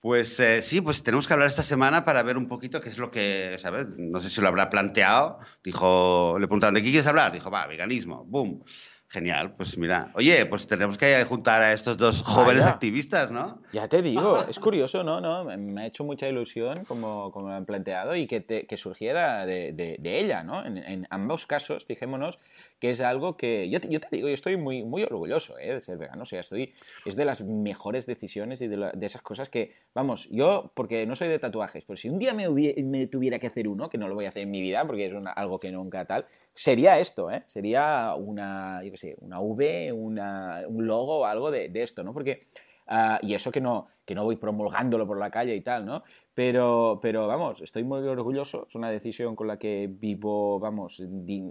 Pues 0.00 0.38
eh, 0.38 0.62
sí, 0.62 0.80
pues 0.80 1.02
tenemos 1.02 1.26
que 1.26 1.32
hablar 1.32 1.48
esta 1.48 1.62
semana 1.62 2.04
para 2.04 2.22
ver 2.22 2.36
un 2.36 2.46
poquito 2.46 2.80
qué 2.80 2.90
es 2.90 2.98
lo 2.98 3.10
que, 3.10 3.56
¿sabes? 3.60 3.88
No 3.96 4.20
sé 4.20 4.30
si 4.30 4.40
lo 4.40 4.48
habrá 4.48 4.70
planteado. 4.70 5.40
Dijo, 5.64 6.36
le 6.38 6.46
preguntaron, 6.46 6.74
¿de 6.74 6.82
qué 6.82 6.90
quieres 6.90 7.08
hablar? 7.08 7.32
Dijo, 7.32 7.50
va, 7.50 7.66
veganismo, 7.66 8.24
boom. 8.24 8.62
Genial, 9.08 9.54
pues 9.54 9.78
mira, 9.78 10.10
oye, 10.14 10.44
pues 10.46 10.66
tenemos 10.66 10.98
que 10.98 11.22
juntar 11.24 11.62
a 11.62 11.72
estos 11.72 11.96
dos 11.96 12.22
jóvenes 12.22 12.64
activistas, 12.64 13.30
¿no? 13.30 13.62
Ya 13.72 13.86
te 13.88 14.02
digo, 14.02 14.44
es 14.48 14.58
curioso, 14.58 15.04
¿no? 15.04 15.20
¿no? 15.20 15.44
Me 15.44 15.82
ha 15.82 15.86
hecho 15.86 16.02
mucha 16.02 16.28
ilusión 16.28 16.84
como, 16.86 17.30
como 17.30 17.48
lo 17.48 17.54
han 17.54 17.66
planteado 17.66 18.16
y 18.16 18.26
que, 18.26 18.44
que 18.44 18.76
surgiera 18.76 19.46
de, 19.46 19.72
de, 19.72 20.18
ella, 20.18 20.42
¿no? 20.42 20.66
En, 20.66 20.78
en, 20.78 21.06
ambos 21.10 21.46
casos, 21.46 21.84
fijémonos 21.84 22.40
que 22.80 22.90
es 22.90 23.00
algo 23.00 23.36
que 23.36 23.70
yo 23.70 23.80
te, 23.80 23.88
yo 23.88 24.00
te 24.00 24.08
digo, 24.10 24.28
yo 24.28 24.34
estoy 24.34 24.56
muy, 24.56 24.84
muy 24.84 25.02
orgulloso 25.02 25.58
¿eh? 25.58 25.74
de 25.74 25.80
ser 25.80 25.96
vegano, 25.96 26.22
o 26.22 26.26
sea, 26.26 26.40
estoy, 26.40 26.74
es 27.04 27.16
de 27.16 27.24
las 27.24 27.42
mejores 27.42 28.06
decisiones 28.06 28.60
y 28.60 28.68
de, 28.68 28.90
de, 28.92 29.06
esas 29.06 29.22
cosas 29.22 29.48
que, 29.48 29.72
vamos, 29.94 30.28
yo, 30.30 30.72
porque 30.74 31.06
no 31.06 31.16
soy 31.16 31.28
de 31.28 31.38
tatuajes, 31.38 31.84
pero 31.84 31.96
si 31.96 32.08
un 32.08 32.18
día 32.18 32.34
me, 32.34 32.48
me 32.48 33.06
tuviera 33.06 33.38
que 33.38 33.46
hacer 33.46 33.68
uno, 33.68 33.88
que 33.88 33.98
no 33.98 34.08
lo 34.08 34.14
voy 34.14 34.26
a 34.26 34.28
hacer 34.28 34.42
en 34.42 34.50
mi 34.50 34.60
vida 34.60 34.86
porque 34.86 35.06
es 35.06 35.12
algo 35.36 35.58
que 35.58 35.70
nunca 35.70 36.04
tal, 36.04 36.26
sería 36.56 36.98
esto, 36.98 37.30
¿eh? 37.30 37.44
Sería 37.46 38.14
una, 38.16 38.82
yo 38.82 38.90
qué 38.90 38.96
sé, 38.96 39.16
una 39.20 39.40
V, 39.40 39.92
una, 39.92 40.62
un 40.66 40.86
logo 40.86 41.26
algo 41.26 41.50
de, 41.50 41.68
de 41.68 41.82
esto, 41.82 42.02
¿no? 42.02 42.12
Porque, 42.14 42.40
uh, 42.88 43.24
y 43.24 43.34
eso 43.34 43.52
que 43.52 43.60
no, 43.60 43.88
que 44.06 44.14
no 44.14 44.24
voy 44.24 44.36
promulgándolo 44.36 45.06
por 45.06 45.18
la 45.18 45.30
calle 45.30 45.54
y 45.54 45.60
tal, 45.60 45.84
¿no? 45.84 46.02
Pero, 46.32 46.98
pero 47.02 47.26
vamos, 47.26 47.60
estoy 47.60 47.84
muy 47.84 48.00
orgulloso, 48.00 48.66
es 48.68 48.74
una 48.74 48.90
decisión 48.90 49.36
con 49.36 49.48
la 49.48 49.58
que 49.58 49.88
vivo, 49.90 50.58
vamos, 50.58 51.02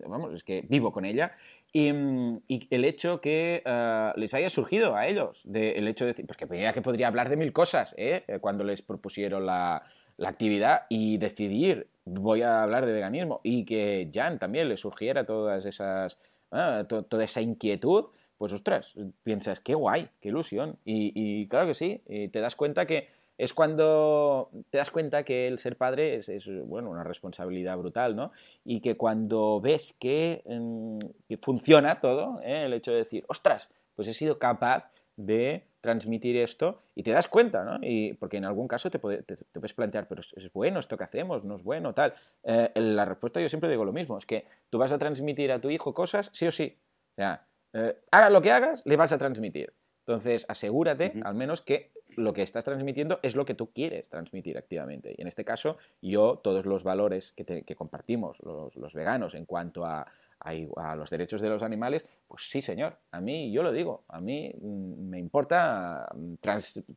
vamos 0.07 0.33
es 0.33 0.43
que 0.43 0.65
vivo 0.67 0.91
con 0.91 1.05
ella. 1.05 1.33
Y, 1.71 1.89
el 1.89 2.85
hecho 2.85 3.21
que 3.21 3.61
uh, 3.65 4.19
les 4.19 4.33
haya 4.33 4.49
surgido 4.49 4.95
a 4.95 5.07
ellos, 5.07 5.41
de, 5.45 5.73
el 5.73 5.87
hecho 5.87 6.05
de 6.05 6.15
porque 6.25 6.45
veía 6.45 6.73
que 6.73 6.81
podría 6.81 7.07
hablar 7.07 7.29
de 7.29 7.37
mil 7.37 7.53
cosas, 7.53 7.93
¿eh? 7.97 8.23
Cuando 8.41 8.63
les 8.63 8.81
propusieron 8.81 9.45
la, 9.45 9.83
la 10.17 10.29
actividad 10.29 10.83
y 10.89 11.17
decidir, 11.17 11.87
voy 12.05 12.41
a 12.41 12.63
hablar 12.63 12.85
de 12.85 12.93
veganismo, 12.93 13.41
y 13.43 13.65
que 13.65 14.09
Jan 14.13 14.39
también 14.39 14.69
le 14.69 14.77
surgiera 14.77 15.25
todas 15.25 15.65
esas, 15.65 16.17
ah, 16.51 16.85
toda 16.87 17.23
esa 17.23 17.41
inquietud, 17.41 18.05
pues 18.37 18.53
ostras, 18.53 18.93
piensas, 19.23 19.59
qué 19.59 19.75
guay, 19.75 20.09
qué 20.21 20.29
ilusión. 20.29 20.77
Y, 20.83 21.47
claro 21.47 21.67
que 21.67 21.73
sí, 21.73 22.01
te 22.31 22.39
das 22.39 22.55
cuenta 22.55 22.85
que 22.85 23.07
es 23.37 23.53
cuando 23.53 24.49
te 24.69 24.77
das 24.77 24.91
cuenta 24.91 25.23
que 25.23 25.47
el 25.47 25.59
ser 25.59 25.77
padre 25.77 26.15
es, 26.15 26.49
bueno, 26.65 26.89
una 26.89 27.03
responsabilidad 27.03 27.77
brutal, 27.77 28.15
¿no? 28.15 28.31
Y 28.63 28.79
que 28.79 28.95
cuando 28.95 29.59
ves 29.59 29.93
que, 29.99 30.41
mm, 30.45 31.35
funciona 31.41 31.99
todo, 31.99 32.39
¿eh? 32.43 32.65
el 32.65 32.73
hecho 32.73 32.91
de 32.91 32.97
decir, 32.97 33.25
ostras, 33.27 33.69
pues 33.95 34.07
he 34.07 34.13
sido 34.13 34.39
capaz 34.39 34.89
de 35.17 35.63
transmitir 35.85 36.35
esto 36.37 36.81
y 36.95 37.03
te 37.03 37.11
das 37.11 37.27
cuenta, 37.27 37.63
¿no? 37.63 37.77
Y 37.81 38.13
porque 38.15 38.37
en 38.37 38.45
algún 38.45 38.67
caso 38.67 38.89
te, 38.89 38.99
puede, 38.99 39.21
te, 39.23 39.35
puedes 39.53 39.73
plantear, 39.73 40.07
pero 40.07 40.21
¿es 40.21 40.51
bueno 40.51 40.79
esto 40.79 40.97
que 40.97 41.03
hacemos? 41.03 41.43
¿No 41.43 41.55
es 41.55 41.63
bueno? 41.63 41.93
Tal. 41.93 42.13
Eh, 42.43 42.71
la 42.75 43.05
respuesta 43.05 43.39
yo 43.39 43.47
siempre 43.47 43.69
digo 43.69 43.85
lo 43.85 43.93
mismo, 43.93 44.17
es 44.17 44.25
que 44.25 44.45
tú 44.69 44.77
vas 44.79 44.91
a 44.91 44.97
transmitir 44.97 45.51
a 45.51 45.59
tu 45.59 45.69
hijo 45.69 45.93
cosas 45.93 46.29
sí 46.33 46.47
o 46.47 46.51
sí. 46.51 46.77
O 47.11 47.15
sea, 47.15 47.47
eh, 47.73 47.95
hagas 48.11 48.31
lo 48.31 48.41
que 48.41 48.51
hagas, 48.51 48.81
le 48.85 48.97
vas 48.97 49.11
a 49.11 49.17
transmitir. 49.17 49.73
Entonces, 49.99 50.45
asegúrate 50.49 51.13
al 51.23 51.35
menos 51.35 51.61
que 51.61 51.91
lo 52.15 52.33
que 52.33 52.43
estás 52.43 52.65
transmitiendo 52.65 53.19
es 53.23 53.35
lo 53.35 53.45
que 53.45 53.55
tú 53.55 53.71
quieres 53.71 54.09
transmitir 54.09 54.57
activamente. 54.57 55.15
Y 55.17 55.21
en 55.21 55.27
este 55.27 55.45
caso, 55.45 55.77
yo, 56.01 56.39
todos 56.43 56.65
los 56.65 56.83
valores 56.83 57.33
que, 57.33 57.63
que 57.63 57.75
compartimos 57.75 58.37
los, 58.43 58.75
los 58.75 58.93
veganos 58.93 59.33
en 59.33 59.45
cuanto 59.45 59.85
a, 59.85 60.05
a, 60.39 60.95
los 60.95 61.09
derechos 61.09 61.41
de 61.41 61.49
los 61.49 61.63
animales, 61.63 62.05
pues 62.27 62.49
sí, 62.49 62.61
señor, 62.61 62.97
a 63.11 63.19
mí, 63.19 63.51
yo 63.51 63.63
lo 63.63 63.71
digo, 63.71 64.03
a 64.07 64.19
mí 64.19 64.51
mm, 64.61 65.09
me 65.09 65.19
importa 65.19 66.07
mm, 66.15 66.35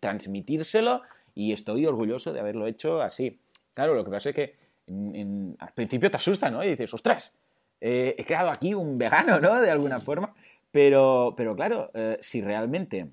transmitírselo 0.01 1.03
y 1.35 1.53
estoy 1.53 1.87
orgulloso 1.87 2.33
de 2.33 2.41
haberlo 2.41 2.67
hecho 2.67 3.01
así. 3.01 3.41
Claro, 3.75 3.95
lo 3.95 4.05
que 4.05 4.11
pasa 4.11 4.31
es 4.31 4.35
que 4.35 4.69
al 4.89 5.73
principio 5.75 6.11
te 6.11 6.17
asusta, 6.17 6.51
¿no? 6.51 6.65
Y 6.65 6.71
dices, 6.71 6.93
ostras, 6.93 7.37
eh, 7.81 8.15
he 8.19 8.25
creado 8.25 8.51
aquí 8.51 8.75
un 8.75 8.99
vegano, 8.99 9.39
¿no? 9.41 9.61
De 9.61 9.71
alguna 9.71 10.01
forma. 10.01 10.35
Pero, 10.71 11.35
pero 11.37 11.55
claro, 11.55 11.91
eh, 11.95 12.19
si 12.21 12.41
realmente 12.41 13.09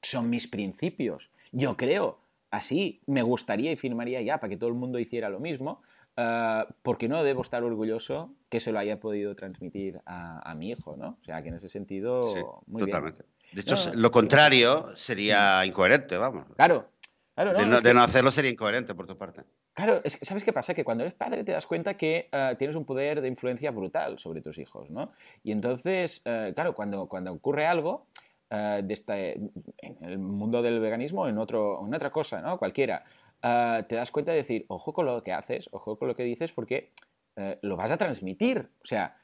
son 0.00 0.28
mis 0.30 0.48
principios, 0.48 1.30
yo 1.50 1.76
creo 1.76 2.18
así, 2.50 3.00
me 3.06 3.22
gustaría 3.22 3.72
y 3.72 3.76
firmaría 3.76 4.20
ya 4.20 4.38
para 4.38 4.50
que 4.50 4.56
todo 4.56 4.68
el 4.68 4.74
mundo 4.74 4.98
hiciera 4.98 5.30
lo 5.30 5.40
mismo, 5.40 5.82
uh, 6.16 6.72
porque 6.82 7.08
no 7.08 7.22
debo 7.22 7.42
estar 7.42 7.62
orgulloso 7.62 8.34
que 8.48 8.60
se 8.60 8.72
lo 8.72 8.78
haya 8.78 9.00
podido 9.00 9.34
transmitir 9.34 10.00
a, 10.06 10.54
mi 10.54 10.70
hijo, 10.70 10.96
¿no? 10.96 11.18
O 11.20 11.24
sea, 11.24 11.42
que 11.42 11.48
en 11.48 11.56
ese 11.56 11.68
sentido, 11.68 12.62
muy 12.66 12.82
totalmente. 12.82 13.24
De 13.52 13.60
hecho, 13.60 13.76
lo 13.94 14.10
contrario 14.10 14.96
sería 14.96 15.64
incoherente, 15.66 16.16
vamos. 16.16 16.46
Claro, 16.56 16.88
claro. 17.34 17.52
No, 17.66 17.80
de, 17.80 17.94
no, 17.94 18.02
hacerlo 18.02 18.30
sería 18.30 18.50
incoherente 18.50 18.94
por 18.94 19.06
tu 19.06 19.16
parte. 19.16 19.42
Claro, 19.74 20.00
es 20.04 20.16
que, 20.16 20.24
¿sabes 20.24 20.44
qué 20.44 20.52
pasa? 20.52 20.74
Que 20.74 20.84
cuando 20.84 21.04
eres 21.04 21.14
padre 21.14 21.44
te 21.44 21.52
das 21.52 21.66
cuenta 21.66 21.94
que 21.94 22.28
uh, 22.32 22.56
tienes 22.56 22.76
un 22.76 22.84
poder 22.84 23.20
de 23.20 23.28
influencia 23.28 23.70
brutal 23.70 24.18
sobre 24.18 24.42
tus 24.42 24.58
hijos, 24.58 24.90
¿no? 24.90 25.12
Y 25.42 25.52
entonces, 25.52 26.22
uh, 26.26 26.52
claro, 26.54 26.74
cuando, 26.74 27.06
cuando 27.06 27.32
ocurre 27.32 27.66
algo, 27.66 28.06
de 28.52 28.92
este, 28.92 29.32
en 29.78 29.96
el 30.02 30.18
mundo 30.18 30.60
del 30.60 30.78
veganismo, 30.78 31.26
en, 31.26 31.38
otro, 31.38 31.82
en 31.86 31.94
otra 31.94 32.10
cosa, 32.10 32.42
¿no? 32.42 32.58
Cualquiera, 32.58 33.02
Ah, 33.42 33.84
te 33.88 33.96
das 33.96 34.10
cuenta 34.10 34.32
de 34.32 34.38
decir, 34.38 34.64
ojo 34.68 34.92
con 34.92 35.06
lo 35.06 35.22
que 35.22 35.32
haces, 35.32 35.68
ojo 35.72 35.98
con 35.98 36.08
lo 36.08 36.14
que 36.14 36.22
dices, 36.22 36.52
porque 36.52 36.92
eh, 37.36 37.58
lo 37.62 37.76
vas 37.76 37.90
a 37.90 37.96
transmitir. 37.96 38.68
O 38.82 38.86
sea, 38.86 39.16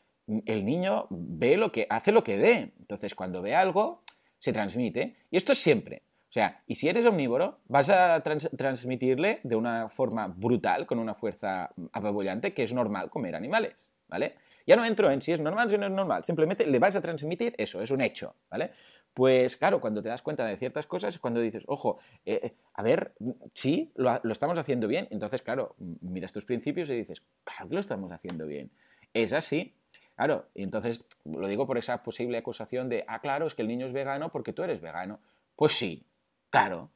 el 0.45 0.65
niño 0.65 1.07
ve 1.11 1.57
lo 1.57 1.73
que 1.73 1.87
hace 1.89 2.13
lo 2.13 2.25
que 2.25 2.37
ve. 2.37 2.73
Entonces, 2.79 3.15
cuando 3.15 3.43
ve 3.43 3.55
algo, 3.55 4.03
se 4.39 4.53
transmite. 4.53 5.17
Y 5.31 5.37
esto 5.37 5.53
es 5.53 5.59
siempre. 5.59 6.03
O 6.29 6.33
sea, 6.33 6.63
y 6.67 6.75
si 6.75 6.89
eres 6.89 7.07
omnívoro, 7.07 7.61
vas 7.69 7.89
a 7.89 8.23
transmitirle 8.23 9.41
de 9.45 9.57
una 9.57 9.89
forma 9.89 10.29
brutal, 10.29 10.85
con 10.85 10.99
una 10.99 11.15
fuerza 11.15 11.71
apabullante, 11.93 12.53
que 12.53 12.65
es 12.65 12.75
normal 12.75 13.09
comer 13.09 13.35
animales, 13.35 13.89
¿vale? 14.09 14.35
Ya 14.67 14.77
no 14.77 14.85
entro 14.85 15.11
en 15.11 15.23
si 15.23 15.33
es 15.33 15.41
normal 15.41 15.71
si 15.71 15.79
no 15.79 15.87
es 15.87 15.93
normal, 15.93 16.25
simplemente 16.25 16.67
le 16.67 16.79
vas 16.79 16.95
a 16.97 17.01
transmitir 17.01 17.55
eso, 17.57 17.81
es 17.81 17.91
un 17.91 18.03
hecho, 18.03 18.35
¿vale? 18.51 18.73
Pues 19.19 19.57
claro, 19.57 19.81
cuando 19.81 20.01
te 20.01 20.09
das 20.09 20.23
cuenta 20.23 20.47
de 20.47 20.57
ciertas 20.57 20.87
cosas 20.87 21.13
es 21.13 21.19
cuando 21.19 21.41
dices, 21.41 21.65
ojo, 21.67 21.99
eh, 22.25 22.39
eh, 22.41 22.55
a 22.75 22.85
ver, 22.85 23.15
sí, 23.53 23.91
lo, 23.97 24.23
estamos 24.31 24.57
haciendo 24.57 24.87
bien. 24.87 25.09
Entonces, 25.11 25.43
claro, 25.43 25.75
miras 26.03 26.33
tus 26.33 26.45
principios 26.45 26.89
y 26.89 26.95
dices, 26.95 27.25
claro 27.43 27.69
que 27.69 27.75
lo 27.75 27.81
estamos 27.81 28.13
haciendo 28.13 28.47
bien. 28.47 28.71
Es 29.13 29.33
así. 29.33 29.75
Claro, 30.15 30.47
y 30.55 30.63
entonces 30.63 31.05
lo 31.25 31.49
digo 31.49 31.67
por 31.67 31.79
esa 31.79 32.05
posible 32.05 32.39
acusación 32.39 32.89
de, 32.89 33.05
ah, 33.09 33.21
claro, 33.21 33.49
es 33.49 33.57
que 33.57 33.63
el 33.63 33.67
niño 33.67 33.87
es 33.87 33.93
vegano 33.93 34.31
porque 34.31 34.53
tú 34.53 34.63
eres 34.63 34.81
vegano. 34.81 35.19
Pues 35.57 35.73
sí, 35.73 36.07
claro. 36.49 36.93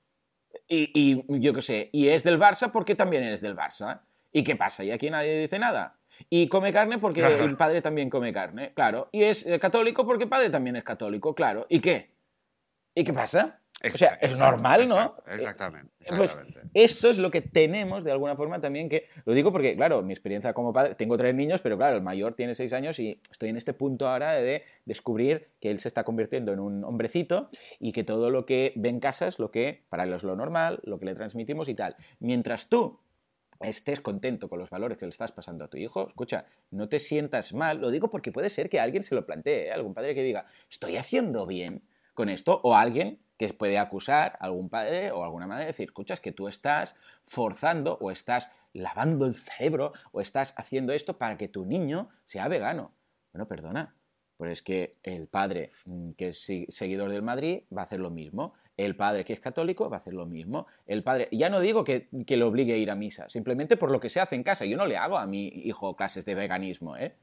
Y, 0.69 0.93
y 0.95 1.41
yo 1.41 1.53
qué 1.53 1.63
sé, 1.63 1.91
y 1.91 2.07
es 2.07 2.23
del 2.23 2.39
Barça 2.39 2.71
porque 2.71 2.95
también 2.95 3.25
eres 3.25 3.41
del 3.41 3.57
Barça. 3.57 4.03
¿Y 4.31 4.45
qué 4.45 4.55
pasa? 4.55 4.85
¿Y 4.85 4.93
aquí 4.93 5.11
nadie 5.11 5.41
dice 5.41 5.59
nada? 5.59 5.99
Y 6.31 6.49
come 6.49 6.73
carne 6.73 6.99
porque 6.99 7.21
el 7.21 7.57
padre 7.57 7.83
también 7.83 8.11
come 8.11 8.33
carne, 8.33 8.73
claro. 8.75 9.09
Y 9.13 9.25
es 9.25 9.47
eh, 9.47 9.59
católico 9.59 10.07
porque 10.07 10.25
el 10.25 10.31
padre 10.31 10.51
también 10.51 10.77
es 10.77 10.85
católico, 10.85 11.35
claro. 11.35 11.67
¿Y 11.69 11.81
qué? 11.81 12.11
¿Y 12.95 13.05
qué 13.05 13.13
pasa? 13.13 13.63
o 13.93 13.99
sea, 13.99 14.19
es 14.21 14.39
normal, 14.39 14.87
¿no? 14.87 15.17
Exactamente. 15.27 15.91
Pues 16.17 16.39
esto 16.75 17.11
es 17.11 17.19
lo 17.19 17.31
que 17.31 17.41
tenemos 17.41 18.05
de 18.05 18.13
alguna 18.13 18.37
forma 18.37 18.61
también 18.61 18.89
que... 18.89 19.09
Lo 19.25 19.35
digo 19.35 19.51
porque, 19.51 19.75
claro, 19.75 20.03
mi 20.03 20.13
experiencia 20.13 20.53
como 20.53 20.73
padre, 20.73 20.95
tengo 20.95 21.17
tres 21.17 21.35
niños, 21.35 21.61
pero 21.63 21.77
claro, 21.77 21.97
el 21.97 22.03
mayor 22.03 22.35
tiene 22.35 22.55
seis 22.55 22.73
años 22.73 22.99
y 23.01 23.21
estoy 23.31 23.49
en 23.49 23.57
este 23.57 23.73
punto 23.73 24.09
ahora 24.09 24.35
de 24.35 24.63
descubrir 24.85 25.49
que 25.61 25.71
él 25.71 25.81
se 25.81 25.89
está 25.89 26.05
convirtiendo 26.05 26.53
en 26.53 26.61
un 26.61 26.85
hombrecito 26.85 27.51
y 27.81 27.93
que 27.93 28.05
todo 28.05 28.31
lo 28.31 28.47
que 28.47 28.73
ve 28.77 28.89
en 28.89 29.01
casa 29.01 29.27
es 29.27 29.39
lo 29.39 29.51
que 29.51 29.83
para 29.89 30.05
él 30.05 30.13
es 30.13 30.23
lo 30.23 30.37
normal, 30.37 30.81
lo 30.85 31.01
que 31.01 31.07
le 31.07 31.15
transmitimos 31.15 31.69
y 31.69 31.75
tal. 31.75 31.97
Mientras 32.21 32.69
tú 32.69 33.01
estés 33.65 34.01
contento 34.01 34.49
con 34.49 34.59
los 34.59 34.71
valores 34.71 34.99
que 34.99 35.07
le 35.07 35.11
estás 35.11 35.33
pasando 35.33 35.65
a 35.65 35.69
tu 35.69 35.77
hijo, 35.77 36.07
escucha, 36.07 36.45
no 36.71 36.89
te 36.89 37.01
sientas 37.01 37.53
mal, 37.53 37.81
lo 37.81 37.91
digo 37.91 38.11
porque 38.11 38.33
puede 38.33 38.51
ser 38.51 38.69
que 38.69 38.81
alguien 38.81 39.03
se 39.03 39.15
lo 39.15 39.27
plantee, 39.27 39.69
¿eh? 39.69 39.73
algún 39.73 39.95
padre 39.95 40.15
que 40.15 40.23
diga, 40.23 40.47
estoy 40.71 40.97
haciendo 40.97 41.47
bien 41.47 41.83
con 42.15 42.29
esto, 42.29 42.61
o 42.63 42.75
alguien 42.75 43.21
que 43.39 43.53
puede 43.55 43.79
acusar 43.79 44.37
a 44.39 44.45
algún 44.45 44.69
padre 44.69 45.11
o 45.11 45.25
alguna 45.25 45.47
madre 45.47 45.65
de 45.65 45.69
decir, 45.69 45.87
escucha, 45.87 46.15
es 46.15 46.21
que 46.21 46.33
tú 46.33 46.49
estás 46.49 46.95
forzando 47.25 47.99
o 48.01 48.11
estás 48.11 48.51
lavando 48.73 49.27
el 49.27 49.35
cerebro 49.35 49.93
o 50.13 50.21
estás 50.21 50.55
haciendo 50.57 50.93
esto 50.93 51.19
para 51.19 51.37
que 51.37 51.49
tu 51.49 51.65
niño 51.65 52.09
sea 52.25 52.49
vegano. 52.49 52.93
Bueno, 53.33 53.49
perdona, 53.49 53.95
pues 54.37 54.53
es 54.53 54.63
que 54.63 54.99
el 55.03 55.27
padre 55.29 55.71
mm, 55.87 56.13
que 56.13 56.29
es 56.29 56.51
seguidor 56.69 57.11
del 57.11 57.23
Madrid 57.23 57.63
va 57.77 57.83
a 57.83 57.85
hacer 57.85 58.01
lo 58.01 58.11
mismo. 58.11 58.55
El 58.85 58.97
padre 58.97 59.25
que 59.25 59.33
es 59.33 59.41
católico 59.41 59.89
va 59.89 59.97
a 59.97 60.01
hacer 60.01 60.15
lo 60.15 60.27
mismo. 60.27 60.67
El 60.87 61.03
padre, 61.03 61.29
ya 61.31 61.49
no 61.49 61.61
digo 61.61 61.85
que, 61.85 62.09
que 62.27 62.37
le 62.37 62.45
obligue 62.45 62.75
a 62.75 62.77
ir 62.77 62.91
a 62.91 62.95
misa, 62.95 63.29
simplemente 63.29 63.77
por 63.77 63.91
lo 63.91 64.01
que 64.01 64.09
se 64.09 64.21
hace 64.21 64.35
en 64.35 64.43
casa. 64.43 64.65
Yo 64.65 64.77
no 64.77 64.87
le 64.87 64.97
hago 64.97 65.19
a 65.19 65.27
mi 65.27 65.47
hijo 65.47 65.95
clases 65.95 66.25
de 66.25 66.35
veganismo, 66.35 66.97
¿eh? 66.97 67.15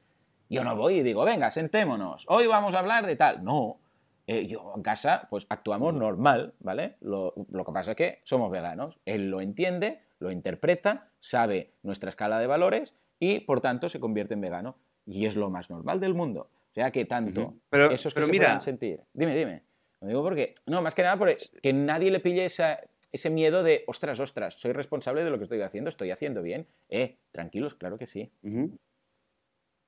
Yo 0.48 0.64
no 0.64 0.74
voy 0.74 0.94
y 0.94 1.02
digo, 1.02 1.24
venga, 1.24 1.50
sentémonos, 1.50 2.24
hoy 2.28 2.46
vamos 2.48 2.74
a 2.74 2.80
hablar 2.80 3.06
de 3.06 3.14
tal. 3.14 3.44
No, 3.44 3.78
eh, 4.26 4.46
yo 4.46 4.72
en 4.74 4.82
casa 4.82 5.26
pues 5.28 5.46
actuamos 5.48 5.94
normal, 5.94 6.54
¿vale? 6.60 6.96
Lo, 7.00 7.34
lo, 7.50 7.64
que 7.64 7.72
pasa 7.72 7.92
es 7.92 7.96
que 7.96 8.20
somos 8.24 8.50
veganos. 8.50 8.98
Él 9.04 9.30
lo 9.30 9.40
entiende, 9.40 10.00
lo 10.18 10.30
interpreta, 10.32 11.08
sabe 11.20 11.72
nuestra 11.82 12.10
escala 12.10 12.38
de 12.38 12.46
valores 12.46 12.94
y 13.18 13.40
por 13.40 13.60
tanto 13.60 13.88
se 13.88 14.00
convierte 14.00 14.34
en 14.34 14.40
vegano. 14.40 14.76
Y 15.06 15.26
es 15.26 15.36
lo 15.36 15.50
más 15.50 15.70
normal 15.70 16.00
del 16.00 16.14
mundo. 16.14 16.48
O 16.70 16.74
sea 16.74 16.90
que 16.90 17.04
tanto 17.04 17.54
pero, 17.68 17.90
esos 17.90 18.14
que 18.14 18.20
pero 18.20 18.26
se 18.26 18.32
mira, 18.32 18.60
sentir. 18.60 19.00
Dime, 19.12 19.36
dime. 19.36 19.62
Lo 20.00 20.08
digo 20.08 20.22
porque, 20.22 20.54
no, 20.66 20.82
más 20.82 20.94
que 20.94 21.02
nada 21.02 21.18
porque 21.18 21.38
que 21.62 21.72
nadie 21.72 22.10
le 22.10 22.20
pille 22.20 22.44
esa, 22.44 22.80
ese 23.12 23.30
miedo 23.30 23.62
de, 23.62 23.84
ostras, 23.86 24.18
ostras, 24.20 24.54
soy 24.54 24.72
responsable 24.72 25.24
de 25.24 25.30
lo 25.30 25.38
que 25.38 25.44
estoy 25.44 25.60
haciendo, 25.60 25.90
estoy 25.90 26.10
haciendo 26.10 26.42
bien. 26.42 26.66
Eh, 26.88 27.18
tranquilos, 27.32 27.74
claro 27.74 27.98
que 27.98 28.06
sí. 28.06 28.30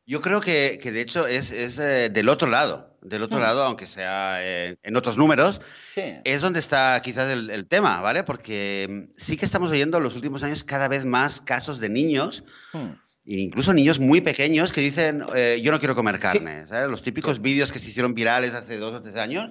Yo 0.05 0.21
creo 0.21 0.41
que, 0.41 0.79
de 0.83 1.01
hecho 1.01 1.27
es, 1.29 1.53
eh, 1.53 2.11
del 2.11 2.29
otro 2.29 2.49
lado, 2.49 2.99
del 3.03 3.23
otro 3.23 3.39
lado, 3.39 3.63
aunque 3.63 3.87
sea 3.87 4.39
eh, 4.41 4.77
en 4.83 4.97
otros 4.97 5.17
números, 5.17 5.61
es 5.95 6.41
donde 6.41 6.59
está 6.59 7.01
quizás 7.03 7.31
el, 7.31 7.67
tema, 7.69 8.01
¿vale? 8.01 8.25
Porque 8.25 8.89
mm, 8.91 9.13
sí 9.17 9.37
que 9.37 9.45
estamos 9.45 9.71
oyendo 9.71 9.99
en 9.99 10.05
los 10.05 10.17
últimos 10.17 10.43
años 10.43 10.65
cada 10.65 10.89
vez 10.89 11.05
más 11.05 11.41
casos 11.41 11.79
de 11.79 11.89
niños, 11.89 12.43
hmm. 12.73 12.91
incluso 13.27 13.73
niños 13.73 14.01
muy 14.01 14.21
pequeños, 14.21 14.73
que 14.73 14.81
dicen, 14.81 15.23
eh, 15.37 15.61
yo 15.63 15.71
no 15.71 15.79
quiero 15.79 15.95
comer 15.95 16.19
carne, 16.19 16.67
¿sabes? 16.69 16.91
Los 16.91 17.03
típicos 17.03 17.41
vídeos 17.41 17.71
que 17.71 17.79
se 17.79 17.89
hicieron 17.89 18.13
virales 18.13 18.55
hace 18.55 18.79
dos 18.79 18.95
o 18.95 19.03
tres 19.03 19.15
años, 19.15 19.51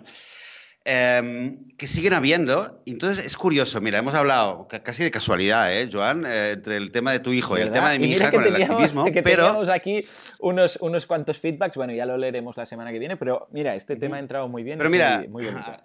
Em, 0.84 1.68
que 1.78 1.86
siguen 1.86 2.14
habiendo. 2.14 2.82
Entonces 2.88 3.24
es 3.24 3.38
curioso, 3.38 3.80
mira, 3.82 4.00
hemos 4.00 4.16
hablado 4.16 4.68
casi 4.84 5.04
de 5.04 5.12
casualidad, 5.12 5.72
¿eh, 5.72 5.88
Joan? 5.92 6.26
Eh, 6.26 6.54
entre 6.54 6.78
el 6.78 6.92
tema 6.92 7.12
de 7.12 7.20
tu 7.20 7.32
hijo 7.34 7.56
y 7.56 7.62
el 7.62 7.72
tema 7.72 7.92
de 7.92 8.00
mi 8.00 8.12
hija 8.12 8.32
con 8.32 8.44
el 8.44 8.56
activismo. 8.56 9.06
Que 9.12 9.22
pero... 9.22 9.46
teníamos 9.46 9.70
aquí 9.70 10.04
unos, 10.40 10.78
unos 10.82 11.06
cuantos 11.06 11.40
feedbacks, 11.40 11.76
bueno, 11.76 11.94
ya 11.94 12.06
lo 12.08 12.18
leeremos 12.18 12.58
la 12.58 12.66
semana 12.66 12.92
que 12.92 12.98
viene, 12.98 13.16
pero 13.16 13.48
mira, 13.52 13.76
este 13.76 13.96
tema 13.96 14.18
ha 14.18 14.20
entrado 14.20 14.48
muy 14.48 14.64
bien. 14.64 14.80
Pero 14.80 14.90
mira, 14.90 15.24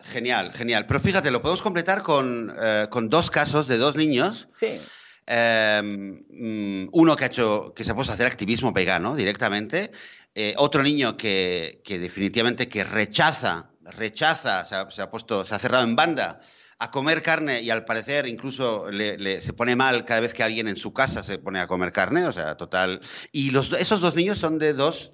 genial, 0.05 0.53
genial. 0.55 0.87
Pero 0.87 1.01
fíjate, 1.01 1.31
lo 1.31 1.43
podemos 1.43 1.61
completar 1.61 2.03
con, 2.03 2.55
eh, 2.59 2.87
con 2.89 3.11
dos 3.11 3.31
casos 3.31 3.69
de 3.69 3.77
dos 3.77 3.97
niños. 3.97 4.49
Sí. 4.55 4.81
Em, 5.27 6.23
mm, 6.31 6.89
uno 6.93 7.17
que 7.17 7.25
ha 7.25 7.27
hecho, 7.27 7.75
que 7.75 7.85
se 7.85 7.91
ha 7.91 7.95
puesto 7.95 8.13
a 8.13 8.15
hacer 8.15 8.27
activismo 8.27 8.73
vegano 8.73 9.15
directamente, 9.15 9.91
eh, 10.35 10.55
otro 10.57 10.83
niño 10.83 11.17
que, 11.17 11.81
que 11.85 11.99
definitivamente 11.99 12.69
que 12.69 12.85
rechaza 12.85 13.71
rechaza, 13.93 14.65
se 14.65 15.03
ha, 15.03 15.11
puesto, 15.11 15.47
se 15.47 15.55
ha 15.55 15.59
cerrado 15.59 15.85
en 15.85 15.97
banda 15.97 16.41
a 16.79 16.91
comer 16.91 17.23
carne 17.23 17.63
y 17.63 17.71
al 17.71 17.85
parecer 17.85 18.27
incluso 18.27 18.91
le, 18.91 19.41
se 19.41 19.53
pone 19.53 19.77
mal 19.77 20.05
cada 20.05 20.21
vez 20.21 20.35
que 20.35 20.43
alguien 20.43 20.69
en 20.69 20.77
su 20.77 20.93
casa 20.93 21.23
se 21.23 21.39
pone 21.39 21.61
a 21.61 21.67
comer 21.67 21.93
carne, 21.93 22.27
o 22.27 22.33
sea, 22.33 22.57
total. 22.57 23.01
Y 23.33 23.51
los, 23.51 23.73
esos 23.73 24.01
dos 24.01 24.15
niños 24.15 24.39
son 24.39 24.59
de 24.59 24.73
dos 24.75 25.13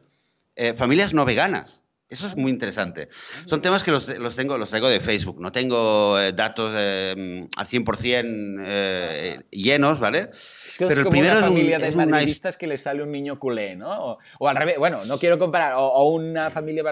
eh, 0.56 0.74
familias 0.74 1.14
no 1.14 1.24
veganas. 1.24 1.81
Eso 2.12 2.26
es 2.26 2.36
muy 2.36 2.50
interesante. 2.50 3.08
Son 3.46 3.62
temas 3.62 3.82
que 3.82 3.90
los, 3.90 4.04
tengo, 4.36 4.58
los 4.58 4.68
traigo 4.68 4.90
de 4.90 5.00
Facebook. 5.00 5.40
No 5.40 5.50
tengo 5.50 6.20
eh, 6.20 6.32
datos 6.32 6.74
eh, 6.76 7.48
al 7.56 7.66
100% 7.66 8.56
eh, 8.66 9.40
llenos, 9.50 9.98
¿vale? 9.98 10.28
Es 10.66 10.76
que 10.76 10.86
Pero 10.86 11.00
es 11.00 11.04
como 11.04 11.16
el 11.16 11.22
primero 11.22 11.38
una 11.38 11.46
familia 11.46 11.78
de 11.78 11.96
madridistas 11.96 12.58
que 12.58 12.66
le 12.66 12.76
sale 12.76 13.02
un 13.02 13.10
niño 13.10 13.38
culé, 13.38 13.76
¿no? 13.76 14.18
O, 14.38 14.46
al 14.46 14.56
revés, 14.56 14.76
bueno, 14.76 15.06
no 15.06 15.18
quiero 15.18 15.38
comparar, 15.38 15.72
o, 15.78 16.04
una 16.10 16.50
familia 16.50 16.84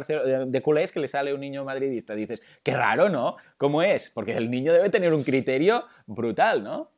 de 0.47 0.63
culés 0.63 0.91
que 0.91 1.01
le 1.01 1.09
sale 1.09 1.35
un 1.35 1.41
niño 1.41 1.67
madridista. 1.67 2.15
Dices, 2.15 2.41
qué 2.63 2.75
raro, 2.75 3.11
¿no? 3.11 3.37
¿Cómo 3.59 3.83
es? 3.83 4.09
Porque 4.09 4.35
el 4.35 4.51
niño 4.51 4.73
debe 4.73 4.89
tener 4.89 5.13
un 5.13 5.23
criterio 5.23 5.85
brutal, 6.07 6.65
¿no? 6.65 6.93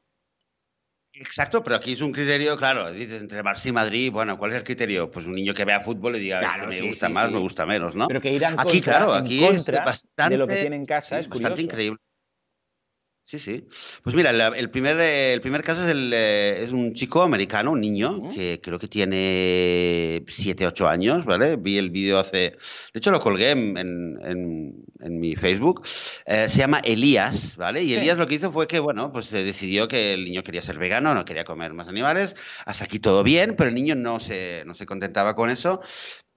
Exacto, 1.14 1.62
pero 1.62 1.76
aquí 1.76 1.92
es 1.92 2.00
un 2.00 2.10
criterio, 2.10 2.56
claro, 2.56 2.90
dices 2.90 3.20
entre 3.20 3.42
Barça 3.42 3.66
y 3.66 3.72
Madrid, 3.72 4.10
bueno, 4.10 4.38
¿cuál 4.38 4.52
es 4.52 4.58
el 4.58 4.64
criterio? 4.64 5.10
Pues 5.10 5.26
un 5.26 5.32
niño 5.32 5.52
que 5.52 5.64
vea 5.64 5.80
fútbol 5.80 6.16
y 6.16 6.20
diga, 6.20 6.38
claro, 6.38 6.68
me 6.68 6.80
gusta 6.80 7.08
más, 7.10 7.30
me 7.30 7.38
gusta 7.38 7.66
menos, 7.66 7.94
¿no? 7.94 8.08
Pero 8.08 8.20
que 8.20 8.32
irán 8.32 8.58
aquí, 8.58 8.80
claro, 8.80 9.12
aquí 9.12 9.44
es 9.44 9.70
bastante, 9.84 10.34
de 10.34 10.38
lo 10.38 10.46
que 10.46 10.56
tiene 10.56 10.76
en 10.76 10.86
casa, 10.86 11.18
es 11.18 11.28
bastante 11.28 11.62
increíble. 11.62 11.98
Sí, 13.32 13.38
sí. 13.38 13.66
Pues 14.04 14.14
mira, 14.14 14.28
el 14.30 14.70
primer, 14.70 15.00
el 15.00 15.40
primer 15.40 15.62
caso 15.62 15.84
es, 15.84 15.88
el, 15.88 16.12
eh, 16.14 16.64
es 16.64 16.70
un 16.70 16.92
chico 16.92 17.22
americano, 17.22 17.72
un 17.72 17.80
niño, 17.80 18.30
que 18.30 18.60
creo 18.62 18.78
que 18.78 18.88
tiene 18.88 20.22
7, 20.28 20.66
8 20.66 20.86
años, 20.86 21.24
¿vale? 21.24 21.56
Vi 21.56 21.78
el 21.78 21.88
vídeo 21.88 22.18
hace... 22.18 22.58
De 22.92 22.98
hecho, 22.98 23.10
lo 23.10 23.20
colgué 23.20 23.52
en, 23.52 23.78
en, 23.78 25.18
mi 25.18 25.34
Facebook. 25.34 25.82
Eh, 26.26 26.46
se 26.50 26.58
llama 26.58 26.80
Elías, 26.80 27.56
¿vale? 27.56 27.82
Y 27.82 27.94
Elías 27.94 28.18
lo 28.18 28.26
que 28.26 28.34
hizo 28.34 28.52
fue 28.52 28.66
que, 28.66 28.80
bueno, 28.80 29.10
pues 29.12 29.24
se 29.26 29.42
decidió 29.42 29.88
que 29.88 30.12
el 30.12 30.26
niño 30.26 30.42
quería 30.42 30.60
ser 30.60 30.78
vegano, 30.78 31.14
no 31.14 31.24
quería 31.24 31.44
comer 31.44 31.72
más 31.72 31.88
animales. 31.88 32.36
Hasta 32.66 32.84
aquí 32.84 32.98
todo 32.98 33.22
bien, 33.22 33.54
pero 33.56 33.70
el 33.70 33.74
niño 33.74 33.94
no 33.94 34.20
se, 34.20 34.62
no 34.66 34.74
se 34.74 34.84
contentaba 34.84 35.34
con 35.34 35.48
eso 35.48 35.80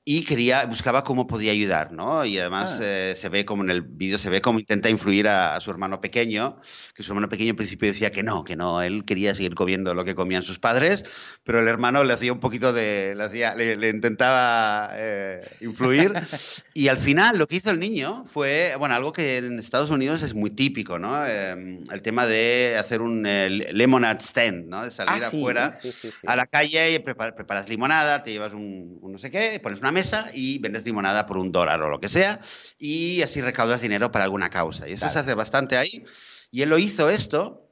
y 0.08 0.24
quería, 0.24 0.68
buscaba 0.68 1.04
cómo 1.04 1.26
podía 1.26 1.52
ayudar, 1.52 1.92
¿no? 1.92 2.24
Y 2.26 2.38
además 2.38 2.78
ah. 2.80 2.84
eh, 2.84 3.14
se 3.18 3.28
ve 3.28 3.44
como 3.44 3.64
en 3.64 3.72
el 3.72 3.82
vídeo, 3.82 4.20
se 4.20 4.30
ve 4.30 4.40
cómo 4.40 4.60
intenta 4.60 4.88
influir 4.88 5.28
a, 5.28 5.60
su 5.60 5.72
hermano 5.72 6.00
pequeño, 6.00 6.62
que 6.94 7.02
su 7.02 7.12
hermano 7.12 7.28
pequeño 7.28 7.50
al 7.50 7.56
principio 7.56 7.92
decía 7.92 8.12
que 8.12 8.22
no, 8.22 8.44
que 8.44 8.56
no, 8.56 8.84
él 8.84 9.04
quería 9.04 9.34
seguir 9.34 9.56
comiendo 9.56 9.96
lo 9.96 10.06
que 10.06 10.14
comían 10.14 10.44
sus 10.44 10.60
padres, 10.60 11.04
pero 11.44 11.60
el 11.60 11.68
hermano 11.68 12.04
le 12.04 12.14
hacía 12.14 12.32
un 12.32 12.40
poquito 12.40 12.72
de, 12.72 13.16
le, 13.18 13.24
hacía, 13.24 13.56
le, 13.56 13.90
intentaba 13.90 14.92
eh, 14.94 15.42
influir. 15.62 16.14
y 16.76 16.88
al 16.88 17.00
final 17.00 17.40
lo 17.40 17.48
que 17.48 17.56
hizo 17.56 17.72
el 17.72 17.80
niño 17.80 18.26
fue, 18.32 18.76
bueno, 18.78 18.94
algo 18.94 19.12
que 19.12 19.38
en 19.38 19.58
Estados 19.58 19.90
Unidos 19.90 20.22
es 20.22 20.36
muy 20.36 20.52
típico, 20.52 21.00
¿no? 21.00 21.26
Em, 21.26 21.84
el 21.92 22.04
tema 22.04 22.28
de 22.28 22.76
hacer 22.78 23.02
un 23.02 23.26
eh, 23.26 23.50
lemonade 23.50 24.24
stand, 24.24 24.68
¿no? 24.68 24.84
De 24.84 24.92
salir 24.92 25.24
ah, 25.24 25.28
afuera 25.28 25.76
a 26.28 26.36
la 26.36 26.46
calle 26.46 26.94
y 26.94 27.00
preparas 27.00 27.68
limonada, 27.70 28.22
te 28.22 28.32
llevas 28.32 28.54
un, 28.54 29.00
un 29.02 29.14
no 29.14 29.18
sé 29.18 29.32
qué, 29.32 29.60
pones 29.64 29.80
una 29.80 29.95
mesa 29.96 30.30
y 30.34 30.60
vendes 30.60 30.86
limonada 30.86 31.26
por 31.26 31.38
un 31.38 31.52
dólar 31.52 31.82
o 31.82 31.90
lo 31.90 32.00
que 32.00 32.10
sea, 32.10 32.40
y 32.78 33.24
así 33.24 33.42
recaudas 33.42 33.82
dinero 33.82 34.12
para 34.12 34.26
alguna 34.26 34.52
causa. 34.52 34.88
Y 34.88 34.94
eso 34.94 35.10
se 35.10 35.20
hace 35.20 35.34
bastante 35.34 35.78
ahí. 35.78 36.06
Y 36.52 36.62
él 36.62 36.70
lo 36.70 36.78
hizo 36.78 37.10
esto 37.10 37.72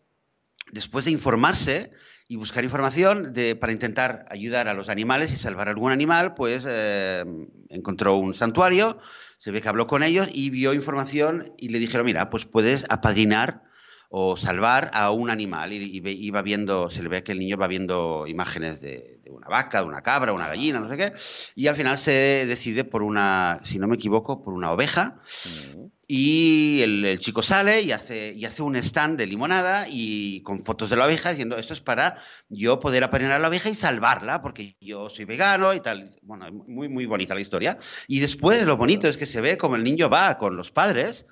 después 0.71 1.05
de 1.05 1.11
informarse 1.11 1.91
y 2.27 2.35
buscar 2.35 2.63
información 2.63 3.33
de, 3.33 3.55
para 3.55 3.73
intentar 3.73 4.25
ayudar 4.29 4.67
a 4.67 4.73
los 4.73 4.89
animales 4.89 5.31
y 5.31 5.37
salvar 5.37 5.69
algún 5.69 5.91
animal, 5.91 6.33
pues 6.33 6.65
eh, 6.67 7.23
encontró 7.69 8.15
un 8.15 8.33
santuario, 8.33 8.97
se 9.37 9.51
ve 9.51 9.61
que 9.61 9.69
habló 9.69 9.87
con 9.87 10.03
ellos 10.03 10.29
y 10.33 10.49
vio 10.49 10.73
información 10.73 11.53
y 11.57 11.69
le 11.69 11.79
dijeron, 11.79 12.05
mira, 12.05 12.29
pues 12.29 12.45
puedes 12.45 12.85
apadrinar 12.89 13.63
o 14.09 14.37
salvar 14.37 14.89
a 14.93 15.11
un 15.11 15.29
animal. 15.29 15.73
Y, 15.73 16.01
iba 16.03 16.41
viendo, 16.41 16.89
se 16.89 17.03
le 17.03 17.09
ve 17.09 17.23
que 17.23 17.33
el 17.33 17.39
niño 17.39 17.57
va 17.57 17.67
viendo 17.67 18.25
imágenes 18.27 18.79
de, 18.79 19.12
una 19.43 19.57
vaca, 19.57 19.81
de 19.81 19.87
una 19.87 20.01
cabra, 20.01 20.33
una 20.33 20.47
gallina, 20.47 20.79
no 20.79 20.89
sé 20.89 20.97
qué. 20.97 21.13
Y 21.55 21.67
al 21.67 21.75
final 21.75 21.97
se 21.97 22.45
decide 22.47 22.83
por 22.83 23.03
una, 23.03 23.59
si 23.63 23.79
no 23.79 23.87
me 23.87 23.95
equivoco, 23.95 24.43
por 24.43 24.53
una 24.53 24.71
oveja. 24.71 25.19
Mm. 25.45 25.85
Y 26.07 26.81
el, 26.81 27.19
chico 27.19 27.41
sale 27.41 27.81
y 27.81 27.91
hace, 27.91 28.33
y 28.33 28.45
hace 28.45 28.61
un 28.61 28.75
stand 28.75 29.17
de 29.17 29.25
limonada 29.25 29.85
y 29.89 30.41
con 30.41 30.63
fotos 30.63 30.89
de 30.89 30.97
la 30.97 31.05
oveja 31.05 31.29
diciendo 31.29 31.55
esto 31.55 31.73
es 31.73 31.81
para 31.81 32.17
yo 32.49 32.79
poder 32.79 33.03
apadrinar 33.03 33.37
a 33.37 33.39
la 33.39 33.47
oveja 33.47 33.69
y 33.69 33.75
salvarla 33.75 34.41
porque 34.41 34.75
yo 34.81 35.09
soy 35.09 35.25
vegano 35.25 35.73
y 35.73 35.79
tal. 35.79 36.09
Bueno, 36.21 36.51
muy, 36.51 36.89
muy 36.89 37.05
bonita 37.05 37.33
la 37.33 37.41
historia. 37.41 37.77
Y 38.07 38.19
después 38.19 38.63
lo 38.63 38.77
bonito 38.77 39.07
es 39.07 39.17
que 39.17 39.25
se 39.25 39.41
ve 39.41 39.57
como 39.57 39.75
el 39.75 39.83
niño 39.83 40.09
va 40.09 40.37
con 40.37 40.55
los 40.55 40.71
padres 40.71 41.25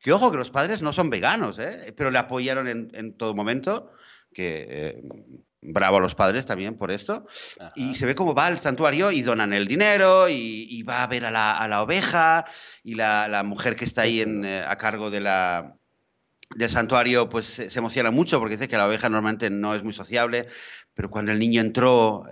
que 0.00 0.12
ojo, 0.12 0.30
que 0.30 0.36
los 0.36 0.50
padres 0.50 0.82
no 0.82 0.92
son 0.92 1.08
veganos, 1.08 1.58
¿eh? 1.58 1.94
pero 1.96 2.10
le 2.10 2.18
apoyaron 2.18 2.68
en, 2.68 3.14
todo 3.14 3.34
momento, 3.34 3.90
que 4.34 4.66
eh, 4.68 5.02
bravo 5.64 5.96
a 5.96 6.00
los 6.00 6.14
padres 6.14 6.46
también 6.46 6.76
por 6.76 6.90
esto. 6.90 7.26
Y 7.74 7.94
se 7.94 8.06
ve 8.06 8.14
cómo 8.14 8.34
va 8.34 8.46
al 8.46 8.60
santuario 8.60 9.10
y 9.10 9.22
donan 9.22 9.52
el 9.52 9.66
dinero 9.66 10.28
y, 10.28 10.82
va 10.82 11.02
a 11.02 11.06
ver 11.06 11.24
a 11.26 11.30
la, 11.30 11.82
oveja 11.82 12.44
y 12.82 12.94
la, 12.94 13.42
mujer 13.44 13.74
que 13.76 13.84
está 13.84 14.02
ahí 14.02 14.20
eh, 14.20 14.64
a 14.66 14.76
cargo 14.76 15.10
de 15.10 15.20
la, 15.20 15.76
del 16.54 16.68
santuario 16.68 17.28
pues 17.28 17.46
se 17.46 17.78
emociona 17.78 18.10
mucho 18.10 18.38
porque 18.38 18.56
dice 18.56 18.68
que 18.68 18.76
la 18.76 18.86
oveja 18.86 19.08
normalmente 19.08 19.48
no 19.48 19.74
es 19.74 19.82
muy 19.82 19.94
sociable, 19.94 20.46
pero 20.92 21.10
cuando 21.10 21.32
el 21.32 21.38
niño 21.38 21.60
entró 21.60 22.24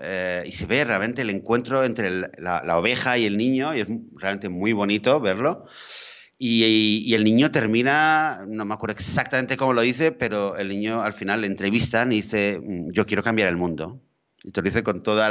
y 0.44 0.52
se 0.52 0.66
ve 0.66 0.84
realmente 0.84 1.22
el 1.22 1.30
encuentro 1.30 1.82
entre 1.82 2.10
la, 2.10 2.62
la, 2.64 2.78
oveja 2.78 3.18
y 3.18 3.26
el 3.26 3.36
niño, 3.36 3.74
y 3.74 3.80
es 3.80 3.86
realmente 4.16 4.48
muy 4.48 4.72
bonito 4.72 5.18
verlo, 5.18 5.66
y, 6.44 7.14
el 7.14 7.22
niño 7.22 7.52
termina, 7.52 8.44
no 8.48 8.64
me 8.64 8.74
acuerdo 8.74 8.96
exactamente 8.98 9.56
cómo 9.56 9.74
lo 9.74 9.82
dice, 9.82 10.10
pero 10.10 10.56
el 10.56 10.70
niño 10.70 11.00
al 11.00 11.12
final 11.12 11.42
le 11.42 11.46
entrevistan 11.46 12.10
y 12.10 12.16
dice, 12.16 12.58
mm, 12.60 12.90
yo 12.90 13.06
quiero 13.06 13.22
cambiar 13.22 13.48
el 13.48 13.56
mundo. 13.56 14.02
Y 14.42 14.50
te 14.50 14.60
lo 14.60 14.64
dice 14.64 14.82
con 14.82 15.04
toda 15.04 15.28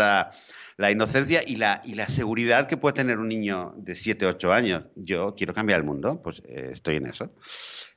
la, 0.78 0.90
inocencia 0.90 1.44
y 1.46 1.58
la, 1.58 1.82
y 1.84 1.96
la 1.96 2.08
seguridad 2.08 2.66
que 2.66 2.78
puede 2.78 2.94
tener 2.94 3.20
un 3.20 3.28
niño 3.28 3.74
de 3.76 3.98
7, 3.98 4.26
8 4.26 4.54
años. 4.54 4.86
Yo 4.96 5.36
quiero 5.36 5.54
cambiar 5.54 5.80
el 5.80 5.86
mundo, 5.86 6.22
pues 6.24 6.42
eh, 6.46 6.70
estoy 6.72 6.96
en 6.96 7.08
eso. 7.08 7.36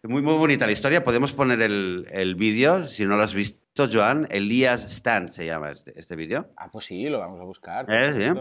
Es 0.03 0.11
muy, 0.11 0.21
muy 0.21 0.35
bonita 0.35 0.67
la 0.67 0.73
historia. 0.73 1.05
Podemos 1.05 1.33
poner 1.33 1.63
el, 1.63 2.07
el 2.11 2.35
vídeo, 2.35 2.89
si 2.89 3.07
no 3.07 3.17
lo 3.17 3.23
has 3.23 3.33
visto 3.33 3.64
Joan, 3.77 4.29
Elías 4.31 4.85
Stan 4.85 5.29
se 5.29 5.47
llama 5.47 5.73
este, 5.73 5.99
este 5.99 6.15
vídeo. 6.15 6.49
Ah, 6.57 6.71
pues 6.71 6.87
sí, 6.87 7.09
lo 7.09 7.19
vamos 7.19 7.41
a 7.41 7.45
buscar. 7.45 7.87
¿Eh? 7.89 8.35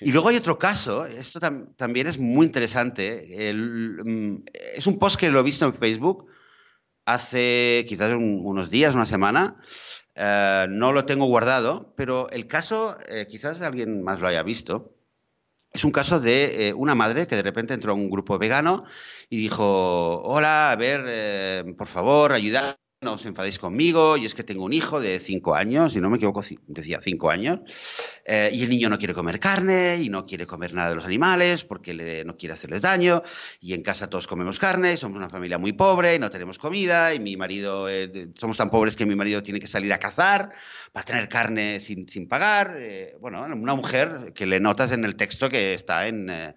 y 0.00 0.12
luego 0.12 0.28
hay 0.28 0.36
otro 0.36 0.58
caso, 0.58 1.06
esto 1.06 1.38
también 1.76 2.08
es 2.08 2.18
muy 2.18 2.46
interesante. 2.46 3.54
Mm, 3.54 4.42
es 4.74 4.86
un 4.86 4.98
post 4.98 5.16
que 5.18 5.30
lo 5.30 5.40
he 5.40 5.44
visto 5.44 5.64
en 5.64 5.74
Facebook 5.74 6.26
hace 7.04 7.86
quizás 7.88 8.14
unos 8.16 8.68
días, 8.70 8.94
una 8.94 9.06
semana. 9.06 9.56
Eh, 10.16 10.66
no 10.68 10.92
lo 10.92 11.04
tengo 11.06 11.26
guardado, 11.26 11.94
pero 11.96 12.28
el 12.30 12.48
caso, 12.48 12.98
eh, 13.08 13.26
quizás 13.28 13.62
alguien 13.62 14.02
más 14.02 14.20
lo 14.20 14.26
haya 14.26 14.42
visto. 14.42 14.96
Es 15.72 15.84
un 15.84 15.92
caso 15.92 16.18
de 16.18 16.74
una 16.76 16.96
madre 16.96 17.28
que 17.28 17.36
de 17.36 17.42
repente 17.42 17.74
entró 17.74 17.92
a 17.92 17.94
un 17.94 18.10
grupo 18.10 18.38
vegano 18.38 18.84
y 19.28 19.36
dijo, 19.36 20.20
hola, 20.22 20.72
a 20.72 20.76
ver, 20.76 21.64
por 21.76 21.86
favor, 21.86 22.32
ayudad 22.32 22.79
no 23.02 23.14
os 23.14 23.24
enfadéis 23.24 23.58
conmigo, 23.58 24.18
y 24.18 24.26
es 24.26 24.34
que 24.34 24.44
tengo 24.44 24.62
un 24.62 24.74
hijo 24.74 25.00
de 25.00 25.18
cinco 25.20 25.54
años, 25.54 25.94
si 25.94 26.00
no 26.00 26.10
me 26.10 26.18
equivoco, 26.18 26.44
decía 26.66 27.00
cinco 27.02 27.30
años, 27.30 27.60
eh, 28.26 28.50
y 28.52 28.62
el 28.62 28.68
niño 28.68 28.90
no 28.90 28.98
quiere 28.98 29.14
comer 29.14 29.40
carne 29.40 29.96
y 29.96 30.10
no 30.10 30.26
quiere 30.26 30.46
comer 30.46 30.74
nada 30.74 30.90
de 30.90 30.96
los 30.96 31.06
animales 31.06 31.64
porque 31.64 31.94
le, 31.94 32.26
no 32.26 32.36
quiere 32.36 32.52
hacerles 32.52 32.82
daño, 32.82 33.22
y 33.58 33.72
en 33.72 33.82
casa 33.82 34.10
todos 34.10 34.26
comemos 34.26 34.58
carne, 34.58 34.92
y 34.92 34.96
somos 34.98 35.16
una 35.16 35.30
familia 35.30 35.56
muy 35.56 35.72
pobre 35.72 36.16
y 36.16 36.18
no 36.18 36.28
tenemos 36.28 36.58
comida, 36.58 37.14
y 37.14 37.20
mi 37.20 37.38
marido, 37.38 37.88
eh, 37.88 38.28
somos 38.38 38.58
tan 38.58 38.68
pobres 38.68 38.96
que 38.96 39.06
mi 39.06 39.16
marido 39.16 39.42
tiene 39.42 39.60
que 39.60 39.66
salir 39.66 39.94
a 39.94 39.98
cazar 39.98 40.50
para 40.92 41.06
tener 41.06 41.26
carne 41.26 41.80
sin, 41.80 42.06
sin 42.06 42.28
pagar. 42.28 42.74
Eh, 42.76 43.16
bueno, 43.18 43.42
una 43.42 43.74
mujer 43.74 44.32
que 44.34 44.44
le 44.44 44.60
notas 44.60 44.92
en 44.92 45.06
el 45.06 45.16
texto 45.16 45.48
que 45.48 45.72
está 45.72 46.06
en, 46.06 46.28
en 46.28 46.54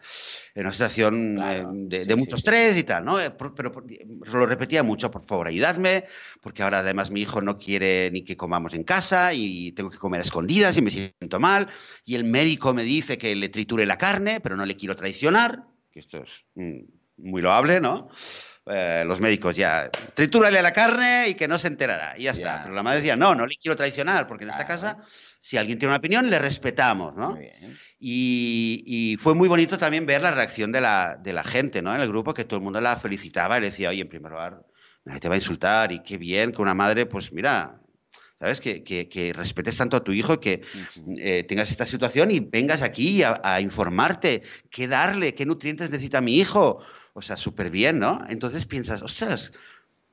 una 0.55 0.73
situación 0.73 1.89
de, 1.89 2.15
mucho 2.17 2.35
estrés 2.35 2.77
y 2.77 2.83
tal, 2.83 3.05
¿no? 3.05 3.15
Pero, 3.37 3.71
lo 4.33 4.45
repetía 4.45 4.83
mucho, 4.83 5.09
por 5.09 5.23
favor, 5.25 5.47
ayudadme, 5.47 6.03
porque 6.41 6.63
ahora 6.63 6.79
además 6.79 7.11
mi 7.11 7.21
hijo 7.21 7.41
no 7.41 7.57
quiere 7.57 8.09
ni 8.11 8.23
que 8.23 8.37
comamos 8.37 8.73
en 8.73 8.83
casa 8.83 9.33
y 9.33 9.71
tengo 9.73 9.89
que 9.89 9.97
comer 9.97 10.19
a 10.19 10.23
escondidas 10.23 10.77
y 10.77 10.81
me 10.81 10.91
siento 10.91 11.39
mal. 11.39 11.67
Y 12.05 12.15
el 12.15 12.23
médico 12.23 12.73
me 12.73 12.83
dice 12.83 13.17
que 13.17 13.35
le 13.35 13.49
triture 13.49 13.85
la 13.85 13.97
carne, 13.97 14.39
pero 14.41 14.55
no 14.55 14.65
le 14.65 14.75
quiero 14.75 14.95
traicionar, 14.95 15.63
que 15.91 15.99
esto 15.99 16.23
es 16.23 16.29
mm, 16.55 16.79
muy 17.17 17.41
loable, 17.41 17.79
¿no? 17.79 18.09
Eh, 18.65 19.03
los 19.05 19.19
médicos 19.19 19.53
ya, 19.55 19.89
tritúrale 20.13 20.61
la 20.61 20.71
carne 20.71 21.27
y 21.27 21.33
que 21.33 21.49
no 21.49 21.59
se 21.59 21.67
enterará, 21.67 22.17
y 22.17 22.23
ya 22.23 22.31
está. 22.31 22.63
Pero 22.63 22.73
la 22.73 22.81
madre 22.81 22.99
decía, 22.99 23.17
no, 23.17 23.35
no 23.35 23.45
le 23.45 23.57
quiero 23.57 23.75
traicionar, 23.75 24.25
porque 24.25 24.45
en 24.45 24.51
esta 24.51 24.65
casa, 24.65 24.99
si 25.41 25.57
alguien 25.57 25.77
tiene 25.77 25.89
una 25.89 25.97
opinión, 25.97 26.29
le 26.29 26.39
respetamos, 26.39 27.13
¿no? 27.13 27.37
Y, 27.99 28.83
y, 28.85 29.17
fue 29.17 29.35
muy 29.35 29.49
bonito 29.49 29.77
también 29.77 30.05
ver 30.05 30.21
la 30.21 30.31
reacción 30.31 30.71
de 30.71 30.79
la, 30.79 31.17
de 31.21 31.33
la 31.33 31.43
gente, 31.43 31.81
¿no? 31.81 31.93
En 31.93 31.99
el 31.99 32.07
grupo, 32.07 32.33
que 32.33 32.45
todo 32.45 32.57
el 32.57 32.63
mundo 32.63 32.79
la 32.79 32.95
felicitaba 32.95 33.57
y 33.57 33.61
le 33.61 33.69
decía, 33.71 33.89
oye, 33.89 34.01
en 34.01 34.07
primer 34.07 34.31
lugar, 34.31 34.61
nadie 35.05 35.19
te 35.19 35.29
va 35.29 35.35
a 35.35 35.37
insultar 35.37 35.91
y 35.91 36.01
qué 36.01 36.17
bien 36.17 36.51
que 36.51 36.61
una 36.61 36.73
madre, 36.73 37.05
pues 37.05 37.31
mira, 37.31 37.79
¿sabes? 38.39 38.59
Que, 38.61 38.83
que, 38.83 39.33
respetes 39.33 39.77
tanto 39.77 39.97
a 39.97 40.03
tu 40.03 40.11
hijo, 40.11 40.39
que 40.39 40.61
eh, 41.17 41.43
tengas 41.43 41.71
esta 41.71 41.85
situación 41.85 42.31
y 42.31 42.39
vengas 42.39 42.81
aquí 42.81 43.23
a, 43.23 43.61
informarte, 43.61 44.43
qué 44.69 44.87
darle, 44.87 45.33
qué 45.33 45.45
nutrientes 45.45 45.89
necesita 45.89 46.21
mi 46.21 46.37
hijo. 46.39 46.79
O 47.13 47.21
sea, 47.21 47.37
súper 47.37 47.69
bien, 47.69 47.99
¿no? 47.99 48.21
Entonces 48.27 48.65
piensas, 48.65 49.01
ostras, 49.01 49.51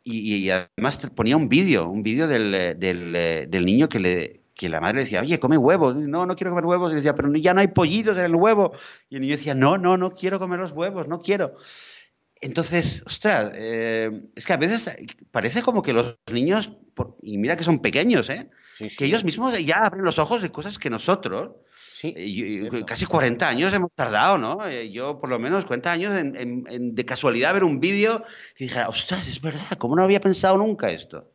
y, 0.03 0.48
además 0.50 0.98
te 0.98 1.09
ponía 1.09 1.37
un 1.37 1.48
vídeo, 1.48 1.88
un 1.88 2.03
vídeo 2.03 2.26
del, 2.26 2.79
del, 2.79 3.50
del, 3.50 3.66
niño 3.66 3.88
que, 3.88 4.00
le, 4.00 4.40
que 4.55 4.68
la 4.68 4.81
madre 4.81 5.00
decía, 5.00 5.20
oye, 5.20 5.38
come 5.38 5.57
huevos. 5.57 5.96
No, 5.96 6.26
no 6.26 6.37
quiero 6.37 6.50
comer 6.50 6.66
huevos. 6.66 6.92
Y 6.92 6.96
decía, 6.96 7.14
pero 7.14 7.33
ya 7.35 7.55
no 7.55 7.61
hay 7.61 7.68
pollitos 7.68 8.16
en 8.16 8.24
el 8.24 8.35
huevo. 8.35 8.72
Y 9.09 9.16
el 9.16 9.22
niño 9.22 9.37
decía, 9.37 9.55
no, 9.55 9.79
no, 9.79 9.96
no 9.96 10.14
quiero 10.14 10.38
comer 10.38 10.61
los 10.61 10.72
huevos, 10.72 11.09
no 11.09 11.20
quiero. 11.20 11.57
Entonces, 12.40 13.03
ostras, 13.07 13.53
eh, 13.55 14.11
es 14.35 14.46
que 14.46 14.53
a 14.53 14.57
veces 14.57 14.96
parece 15.31 15.62
como 15.62 15.83
que 15.83 15.92
los 15.92 16.16
niños, 16.33 16.70
y 17.22 17.37
mira 17.37 17.57
que 17.57 17.64
son 17.64 17.81
pequeños, 17.81 18.31
¿eh? 18.31 18.48
que 18.96 19.05
ellos 19.05 19.24
mismos 19.24 19.59
ya 19.62 19.81
abren 19.81 20.05
los 20.05 20.18
ojos 20.18 20.40
de 20.40 20.50
cosas 20.50 20.79
que 20.79 20.88
nosotros, 20.88 21.53
sí, 21.76 22.14
eh, 22.16 22.70
casi 22.87 23.05
40 23.05 23.46
años 23.46 23.74
hemos 23.74 23.92
tardado, 23.94 24.38
¿no? 24.38 24.66
Eh, 24.66 24.90
yo 24.90 25.20
por 25.20 25.29
lo 25.29 25.38
menos 25.38 25.66
40 25.66 25.92
años 25.92 26.14
en, 26.14 26.94
de 26.94 27.05
casualidad 27.05 27.53
ver 27.53 27.64
un 27.64 27.79
vídeo 27.79 28.24
y 28.57 28.64
dije, 28.64 28.81
ostras, 28.88 29.29
es 29.29 29.40
verdad, 29.42 29.72
¿cómo 29.79 29.96
no 29.96 30.03
había 30.03 30.20
pensado 30.20 30.57
nunca 30.57 30.90
esto? 30.90 31.31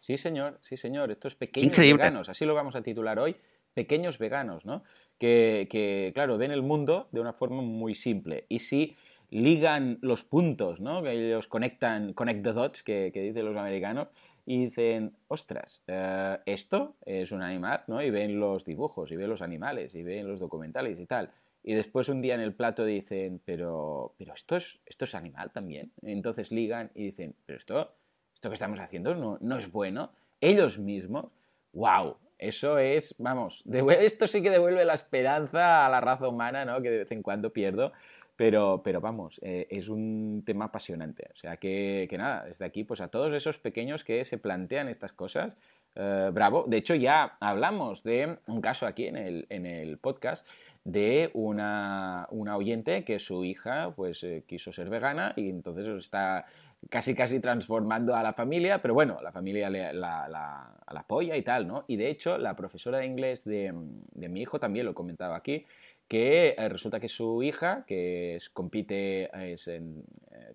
Sí, 0.00 0.16
señor, 0.16 0.60
sí, 0.62 0.76
señor, 0.76 1.10
estos 1.10 1.34
pequeños 1.34 1.76
veganos, 1.76 2.28
así 2.28 2.44
lo 2.44 2.54
vamos 2.54 2.76
a 2.76 2.82
titular 2.82 3.18
hoy, 3.18 3.34
pequeños 3.74 4.18
veganos, 4.18 4.64
¿no? 4.64 4.84
Que, 5.18 5.66
que, 5.68 6.12
claro, 6.14 6.38
ven 6.38 6.52
el 6.52 6.62
mundo 6.62 7.08
de 7.10 7.20
una 7.20 7.32
forma 7.32 7.60
muy 7.60 7.96
simple. 7.96 8.46
Y 8.48 8.60
sí 8.60 8.96
ligan 9.30 9.98
los 10.00 10.24
puntos, 10.24 10.80
¿no? 10.80 11.02
Que 11.02 11.12
ellos 11.12 11.48
conectan, 11.48 12.12
connect 12.12 12.42
the 12.44 12.52
dots, 12.52 12.82
que, 12.82 13.10
dicen 13.12 13.44
los 13.44 13.56
americanos, 13.56 14.08
y 14.46 14.64
dicen, 14.64 15.14
ostras, 15.28 15.82
eh, 15.86 16.38
esto 16.46 16.96
es 17.04 17.32
un 17.32 17.42
animal, 17.42 17.84
¿no? 17.86 18.02
Y 18.02 18.10
ven 18.10 18.40
los 18.40 18.64
dibujos, 18.64 19.10
y 19.12 19.16
ven 19.16 19.28
los 19.28 19.42
animales, 19.42 19.94
y 19.94 20.02
ven 20.02 20.26
los 20.26 20.40
documentales 20.40 20.98
y 20.98 21.06
tal. 21.06 21.30
Y 21.62 21.74
después 21.74 22.08
un 22.08 22.22
día 22.22 22.34
en 22.34 22.40
el 22.40 22.54
plato 22.54 22.84
dicen, 22.84 23.42
pero, 23.44 24.14
pero 24.16 24.32
esto, 24.32 24.56
es, 24.56 24.80
esto 24.86 25.04
es 25.04 25.14
animal 25.14 25.50
también. 25.50 25.92
Entonces 26.02 26.50
ligan 26.50 26.90
y 26.94 27.04
dicen, 27.04 27.34
pero 27.44 27.58
esto, 27.58 27.92
esto 28.32 28.48
que 28.48 28.54
estamos 28.54 28.80
haciendo 28.80 29.14
no, 29.14 29.36
no 29.40 29.58
es 29.58 29.70
bueno. 29.70 30.12
Ellos 30.40 30.78
mismos, 30.78 31.26
wow, 31.72 32.16
eso 32.38 32.78
es, 32.78 33.14
vamos, 33.18 33.64
esto 34.00 34.26
sí 34.26 34.42
que 34.42 34.50
devuelve 34.50 34.84
la 34.84 34.94
esperanza 34.94 35.84
a 35.84 35.90
la 35.90 36.00
raza 36.00 36.28
humana, 36.28 36.64
¿no? 36.64 36.80
Que 36.80 36.90
de 36.90 36.98
vez 36.98 37.12
en 37.12 37.22
cuando 37.22 37.52
pierdo. 37.52 37.92
Pero, 38.38 38.82
pero 38.84 39.00
vamos, 39.00 39.40
eh, 39.42 39.66
es 39.68 39.88
un 39.88 40.44
tema 40.46 40.66
apasionante. 40.66 41.28
O 41.34 41.36
sea 41.36 41.56
que, 41.56 42.06
que, 42.08 42.16
nada, 42.16 42.44
desde 42.44 42.64
aquí, 42.64 42.84
pues 42.84 43.00
a 43.00 43.08
todos 43.08 43.34
esos 43.34 43.58
pequeños 43.58 44.04
que 44.04 44.24
se 44.24 44.38
plantean 44.38 44.88
estas 44.88 45.12
cosas, 45.12 45.54
eh, 45.96 46.30
bravo. 46.32 46.64
De 46.68 46.76
hecho, 46.76 46.94
ya 46.94 47.36
hablamos 47.40 48.04
de 48.04 48.38
un 48.46 48.60
caso 48.60 48.86
aquí 48.86 49.06
en 49.08 49.16
el, 49.16 49.46
en 49.50 49.66
el 49.66 49.98
podcast 49.98 50.46
de 50.84 51.32
una, 51.34 52.28
una, 52.30 52.56
oyente 52.56 53.02
que 53.02 53.18
su 53.18 53.44
hija 53.44 53.92
pues 53.96 54.22
eh, 54.22 54.44
quiso 54.46 54.70
ser 54.70 54.88
vegana 54.88 55.32
y 55.34 55.50
entonces 55.50 55.88
está 55.88 56.46
casi 56.90 57.16
casi 57.16 57.40
transformando 57.40 58.14
a 58.14 58.22
la 58.22 58.34
familia, 58.34 58.80
pero 58.80 58.94
bueno, 58.94 59.18
la 59.20 59.32
familia 59.32 59.68
la, 59.68 59.92
la, 59.92 60.74
apoya 60.86 61.36
y 61.36 61.42
tal, 61.42 61.66
¿no? 61.66 61.84
Y 61.88 61.96
de 61.96 62.08
hecho, 62.08 62.38
la 62.38 62.54
profesora 62.54 62.98
de 62.98 63.06
inglés 63.06 63.42
de, 63.44 63.74
de 64.12 64.28
mi 64.28 64.42
hijo 64.42 64.60
también 64.60 64.86
lo 64.86 64.94
comentaba 64.94 65.34
aquí, 65.34 65.66
que 66.08 66.54
eh, 66.56 66.68
resulta 66.70 66.98
que 66.98 67.08
su 67.08 67.42
hija, 67.42 67.84
que 67.86 68.38
compite, 68.54 69.30
eh, 69.34 69.56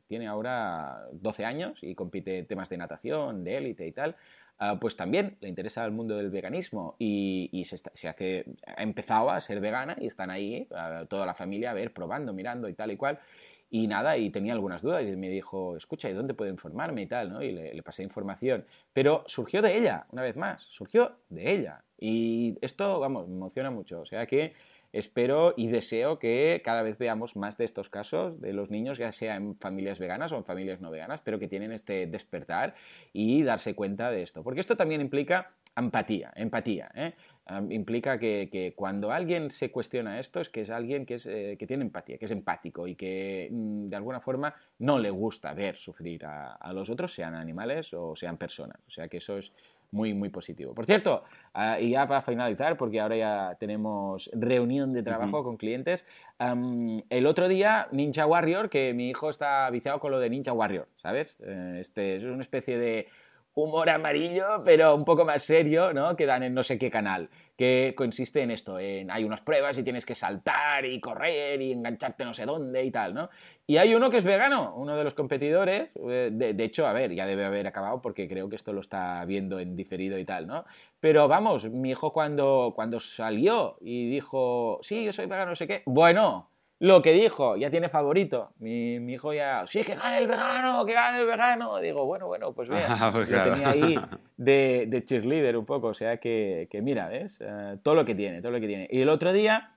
tiene 0.08 0.28
ahora 0.28 1.08
12 1.12 1.46
años 1.46 1.84
y 1.84 1.94
compite 1.94 2.40
en 2.40 2.48
temas 2.48 2.70
de 2.70 2.78
natación, 2.78 3.44
de 3.44 3.58
élite 3.58 3.86
y 3.86 3.92
tal, 3.92 4.16
ah, 4.58 4.78
pues 4.82 4.96
también 4.96 5.38
le 5.42 5.50
interesa 5.50 5.86
el 5.86 5.92
mundo 5.92 6.18
del 6.18 6.32
veganismo 6.32 6.96
y, 6.98 7.64
se, 7.66 8.10
hace, 8.10 8.46
ha 8.66 8.82
empezado 8.82 9.30
a 9.30 9.40
ser 9.42 9.60
vegana 9.60 9.96
y 10.00 10.08
están 10.08 10.32
ahí 10.32 10.68
toda 11.08 11.26
la 11.28 11.36
familia 11.36 11.72
a 11.72 11.74
ver, 11.76 11.94
probando, 11.94 12.34
mirando 12.34 12.68
y 12.68 12.74
tal 12.74 12.92
y 12.92 12.98
cual. 12.98 13.20
Y 13.70 13.88
nada, 13.88 14.18
y 14.18 14.30
tenía 14.30 14.54
algunas 14.54 14.84
dudas 14.84 15.04
y 15.04 15.16
me 15.16 15.30
dijo, 15.30 15.76
escucha, 15.76 16.08
¿y 16.08 16.14
dónde 16.14 16.36
puedo 16.36 16.52
informarme 16.52 17.02
y 17.04 17.08
tal? 17.08 17.32
¿no? 17.32 17.42
Y 17.42 17.52
le, 17.52 17.74
le 17.74 17.82
pasé 17.82 18.04
información. 18.04 18.66
Pero 18.94 19.24
surgió 19.26 19.64
de 19.64 19.76
ella, 19.76 20.06
una 20.12 20.22
vez 20.22 20.36
más, 20.36 20.62
surgió 20.62 21.18
de 21.30 21.52
ella. 21.52 21.84
Y 22.00 22.56
esto, 22.62 23.00
vamos, 23.00 23.28
me 23.28 23.36
emociona 23.36 23.72
mucho. 23.72 24.02
O 24.02 24.06
sea 24.06 24.28
que 24.28 24.54
espero 24.94 25.54
y 25.58 25.68
deseo 25.68 26.20
que 26.20 26.62
cada 26.64 26.84
vez 26.84 26.98
veamos 26.98 27.36
más 27.36 27.58
de 27.58 27.66
estos 27.66 27.90
casos 27.90 28.40
de 28.40 28.54
los 28.54 28.70
niños, 28.70 28.98
ya 28.98 29.12
sea 29.12 29.36
en 29.36 29.56
familias 29.56 30.00
veganas 30.00 30.32
o 30.32 30.38
en 30.38 30.46
familias 30.46 30.80
no 30.80 30.92
veganas, 30.92 31.22
pero 31.22 31.40
que 31.40 31.48
tienen 31.48 31.72
este 31.72 32.08
despertar 32.08 32.76
y 33.12 33.44
darse 33.44 33.76
cuenta 33.76 34.12
de 34.12 34.22
esto. 34.22 34.44
Porque 34.44 34.62
esto 34.62 34.78
también 34.78 35.02
implica 35.02 35.52
empatía, 35.76 36.32
empatía. 36.36 36.92
¿eh? 36.96 37.14
implica 37.70 38.18
que, 38.20 38.74
cuando 38.76 39.12
alguien 39.12 39.50
se 39.50 39.72
cuestiona 39.72 40.20
esto 40.20 40.40
es 40.40 40.50
que 40.50 40.62
es 40.62 40.70
alguien 40.70 41.06
que, 41.06 41.18
eh, 41.26 41.58
tiene 41.68 41.84
empatía, 41.84 42.18
que 42.18 42.26
es 42.26 42.32
empático 42.32 42.88
y 42.88 42.96
que 42.96 43.50
mm, 43.52 43.90
de 43.90 43.96
alguna 43.96 44.22
forma 44.22 44.54
no 44.80 45.00
le 45.00 45.10
gusta 45.10 45.54
ver 45.54 45.78
sufrir 45.78 46.26
a, 46.26 46.72
los 46.74 46.90
otros, 46.90 47.14
sean 47.14 47.36
animales 47.36 47.94
o 47.94 48.16
sean 48.16 48.38
personas. 48.38 48.78
O 48.88 48.92
sea 48.92 49.08
que 49.08 49.18
eso 49.18 49.38
es 49.38 49.52
muy, 49.94 50.14
muy 50.14 50.30
positivo. 50.30 50.74
Por 50.74 50.86
cierto, 50.86 51.24
ah, 51.54 51.80
y 51.80 51.92
ya 51.92 52.08
para 52.08 52.22
finalizar, 52.22 52.76
porque 52.78 53.00
ahora 53.00 53.16
ya 53.16 53.58
tenemos 53.60 54.30
reunión 54.34 54.92
de 54.92 55.04
trabajo 55.04 55.44
con 55.44 55.56
clientes, 55.56 56.06
el 57.10 57.26
otro 57.28 57.48
día 57.48 57.88
Ninja 57.92 58.26
Warrior, 58.26 58.70
que 58.70 58.94
mi 58.94 59.10
hijo 59.10 59.30
está 59.30 59.70
viciado 59.70 60.00
con 60.00 60.12
lo 60.12 60.20
de 60.20 60.30
Ninja 60.30 60.52
Warrior, 60.52 60.90
¿sabes? 60.98 61.38
Eh, 61.42 61.78
este, 61.80 62.18
es 62.18 62.24
una 62.24 62.42
especie 62.42 62.78
de 62.78 63.08
humor 63.56 63.90
amarillo, 63.90 64.64
pero 64.66 64.96
un 64.96 65.06
poco 65.06 65.26
más 65.26 65.44
serio, 65.44 65.94
¿no? 65.94 66.16
Que 66.16 66.26
dan 66.26 66.44
en 66.44 66.54
no 66.54 66.64
sé 66.64 66.80
qué 66.80 66.90
canal, 66.90 67.30
que 67.56 67.94
consiste 67.96 68.42
en 68.42 68.50
esto, 68.50 68.80
en 68.80 69.12
hay 69.12 69.24
unas 69.24 69.42
pruebas 69.42 69.78
y 69.78 69.84
tienes 69.84 70.06
que 70.06 70.16
saltar 70.16 70.86
y 70.86 71.00
correr 71.00 71.62
y 71.62 71.72
engancharte 71.72 72.26
no 72.26 72.34
sé 72.34 72.46
dónde 72.46 72.84
y 72.84 72.90
tal, 72.90 73.14
¿no? 73.14 73.30
Y 73.66 73.78
hay 73.78 73.96
uno 73.96 74.10
que 74.10 74.18
es 74.18 74.26
vegano, 74.26 74.74
uno 74.76 74.98
de 74.98 75.06
los 75.06 75.14
competidores, 75.14 75.94
eh, 76.10 76.30
de, 76.32 76.64
hecho, 76.64 76.86
a 76.86 76.92
ver, 76.92 77.14
ya 77.14 77.26
debe 77.26 77.46
haber 77.46 77.66
acabado 77.66 78.02
porque 78.02 78.28
creo 78.28 78.50
que 78.50 78.58
esto 78.58 78.74
lo 78.74 78.82
está 78.82 79.24
viendo 79.24 79.60
en 79.60 79.78
diferido 79.78 80.20
y 80.20 80.26
tal, 80.26 80.48
¿no? 80.48 80.66
Pero 81.00 81.30
vamos, 81.30 81.70
mi 81.70 81.92
hijo 81.92 82.12
cuando, 82.12 82.74
cuando 82.76 83.00
salió 83.00 83.78
y 83.80 84.10
dijo, 84.10 84.80
sí, 84.82 85.06
yo 85.06 85.14
soy 85.14 85.28
vegano, 85.28 85.52
no 85.52 85.56
sé 85.56 85.68
qué, 85.68 85.82
bueno, 85.86 86.50
lo 86.84 87.02
que 87.02 87.14
dijo, 87.14 87.56
ya 87.56 87.70
tiene 87.70 87.88
favorito. 87.88 88.52
Mi, 88.60 88.96
hijo 88.96 89.34
ya, 89.34 89.64
sí, 89.68 89.86
que 89.86 89.96
gane 89.96 90.18
el 90.18 90.28
vegano, 90.28 90.86
que 90.86 90.92
gane 90.92 91.22
el 91.22 91.26
vegano. 91.26 91.80
Digo, 91.80 92.06
bueno, 92.06 92.28
bueno, 92.28 92.52
pues 92.52 92.68
bien. 92.68 92.82
Ah, 92.90 93.10
pues 93.14 93.30
lo 93.30 93.42
tenía 93.42 93.70
ahí 93.70 93.96
de, 94.36 94.86
de, 94.90 95.04
cheerleader 95.06 95.56
un 95.56 95.66
poco, 95.66 95.88
o 95.88 95.94
sea 95.94 96.18
que, 96.18 96.68
que 96.70 96.82
mira, 96.82 97.08
¿ves? 97.08 97.40
Eh, 97.40 97.78
todo 97.82 97.96
lo 97.96 98.04
que 98.04 98.16
tiene, 98.16 98.42
todo 98.42 98.52
lo 98.52 98.60
que 98.60 98.68
tiene. 98.68 98.90
Y 98.92 99.00
el 99.00 99.08
otro 99.08 99.32
día, 99.32 99.73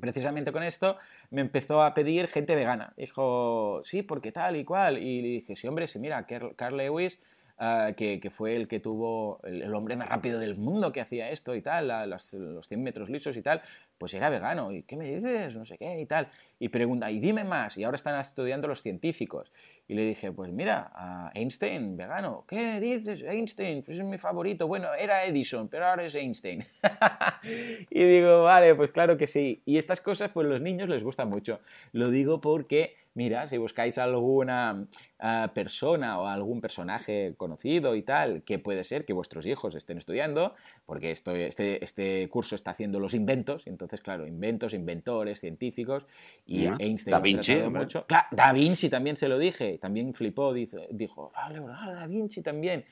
precisamente 0.00 0.52
con 0.52 0.62
esto, 0.62 0.96
me 1.30 1.40
empezó 1.40 1.82
a 1.82 1.94
pedir 1.94 2.28
gente 2.28 2.54
vegana. 2.54 2.92
Dijo, 2.96 3.82
sí, 3.84 4.02
porque 4.02 4.32
tal 4.32 4.56
y 4.56 4.64
cual. 4.64 4.98
Y 4.98 5.22
le 5.22 5.28
dije, 5.28 5.56
sí, 5.56 5.68
hombre, 5.68 5.86
sí, 5.86 5.98
mira, 5.98 6.26
Carl 6.26 6.76
Lewis 6.76 7.18
ah, 7.58 7.92
que, 7.96 8.18
que, 8.20 8.30
fue 8.30 8.56
el 8.56 8.68
que 8.68 8.80
tuvo 8.80 9.40
el, 9.44 9.72
hombre 9.74 9.96
más 9.96 10.08
rápido 10.08 10.38
del 10.38 10.56
mundo 10.56 10.92
que 10.92 11.00
hacía 11.00 11.30
esto 11.30 11.54
y 11.54 11.62
tal, 11.62 12.10
los 12.10 12.68
100 12.68 12.82
metros 12.82 13.10
lisos 13.10 13.36
y 13.36 13.42
tal, 13.42 13.62
pues 13.98 14.14
era 14.14 14.30
vegano. 14.30 14.72
¿Y 14.72 14.82
qué 14.82 14.96
me 14.96 15.06
dices? 15.06 15.54
No 15.54 15.64
sé 15.64 15.78
qué 15.78 16.00
y 16.00 16.06
tal. 16.06 16.28
Y 16.58 16.68
pregunta, 16.68 17.10
y 17.10 17.20
dime 17.20 17.44
más. 17.44 17.76
Y 17.76 17.84
ahora 17.84 17.96
están 17.96 18.18
estudiando 18.20 18.68
los 18.68 18.82
científicos. 18.82 19.52
Y 19.92 19.94
le 19.94 20.06
dije, 20.06 20.32
pues 20.32 20.50
mira, 20.50 21.30
Einstein, 21.34 21.98
vegano. 21.98 22.46
¿Qué 22.48 22.80
dices? 22.80 23.20
Einstein, 23.24 23.82
pues 23.82 23.98
es 23.98 24.04
mi 24.06 24.16
favorito. 24.16 24.66
Bueno, 24.66 24.94
era 24.94 25.26
Edison, 25.26 25.68
pero 25.68 25.84
ahora 25.84 26.02
es 26.06 26.14
Einstein. 26.14 26.64
y 27.90 28.02
digo, 28.02 28.44
vale, 28.44 28.74
pues 28.74 28.90
claro 28.90 29.18
que 29.18 29.26
sí. 29.26 29.60
Y 29.66 29.76
estas 29.76 30.00
cosas, 30.00 30.30
pues 30.30 30.48
los 30.48 30.62
niños 30.62 30.88
les 30.88 31.02
gustan 31.02 31.28
mucho. 31.28 31.60
Lo 31.92 32.08
digo 32.08 32.40
porque 32.40 32.96
mira, 33.14 33.46
si 33.46 33.58
buscáis 33.58 33.98
alguna 33.98 34.86
ah, 35.18 35.50
persona 35.54 36.18
o 36.20 36.26
algún 36.26 36.60
personaje 36.60 37.34
conocido 37.36 37.94
y 37.94 38.02
tal, 38.02 38.42
que 38.42 38.58
puede 38.58 38.84
ser 38.84 39.04
que 39.04 39.12
vuestros 39.12 39.46
hijos 39.46 39.74
estén 39.74 39.98
estudiando, 39.98 40.54
porque 40.86 41.10
esto, 41.10 41.32
este, 41.32 41.84
este, 41.84 42.28
curso 42.28 42.54
está 42.54 42.70
haciendo 42.70 43.00
los 43.00 43.14
inventos, 43.14 43.66
entonces, 43.66 44.00
claro, 44.00 44.26
inventos, 44.26 44.74
inventores, 44.74 45.40
científicos, 45.40 46.06
y 46.46 46.66
Einstein... 46.66 47.12
Da 47.12 47.20
Vinci. 47.20 47.54
Mucho. 47.70 48.06
da 48.30 48.52
Vinci 48.52 48.88
también 48.88 49.16
se 49.16 49.28
lo 49.28 49.38
dije, 49.38 49.78
también 49.78 50.14
flipó, 50.14 50.52
dijo, 50.52 51.32
ah, 51.34 51.50
Leonardo 51.50 51.94
da 51.94 52.06
Vinci 52.06 52.42
también 52.42 52.84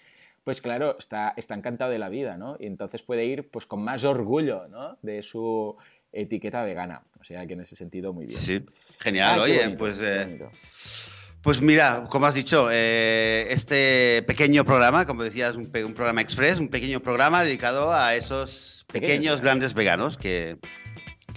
pues 0.45 0.63
claro, 0.63 0.97
está, 0.99 1.35
está 1.37 1.55
encantado 1.55 1.91
de 1.91 1.99
la 1.99 2.09
vida, 2.09 2.37
¿no? 2.37 2.57
Y 2.59 2.67
entonces 2.67 3.03
puede 3.03 3.25
ir 3.27 3.51
pues 3.51 3.67
con 3.67 3.83
más 3.83 4.05
orgullo, 4.05 4.69
¿no? 4.69 4.97
De 5.03 5.23
su 5.23 5.77
etiqueta 6.13 6.63
vegana. 6.63 7.03
O 7.21 7.25
sea 7.25 7.47
que 7.47 7.55
en 7.55 7.61
ese 7.61 7.77
sentido 7.77 8.13
muy 8.13 8.27
bien. 8.27 8.41
Sí, 8.41 8.65
genial. 8.99 9.41
Oye, 9.41 9.71
pues... 9.71 9.99
Eh, 10.01 10.41
pues 11.43 11.63
mira, 11.63 12.07
como 12.11 12.27
has 12.27 12.35
dicho, 12.35 12.69
eh, 12.71 13.47
este 13.49 14.23
pequeño 14.27 14.65
programa, 14.65 15.07
como 15.07 15.23
decías, 15.23 15.55
un, 15.55 15.63
un, 15.63 15.95
programa 15.95 16.21
express, 16.21 16.59
un 16.59 16.69
pequeño 16.69 17.01
programa 17.01 17.43
dedicado 17.43 17.95
a 17.95 18.15
esos 18.15 18.85
pequeños, 18.93 19.41
grandes 19.41 19.73
veganos 19.73 20.19
que, 20.19 20.59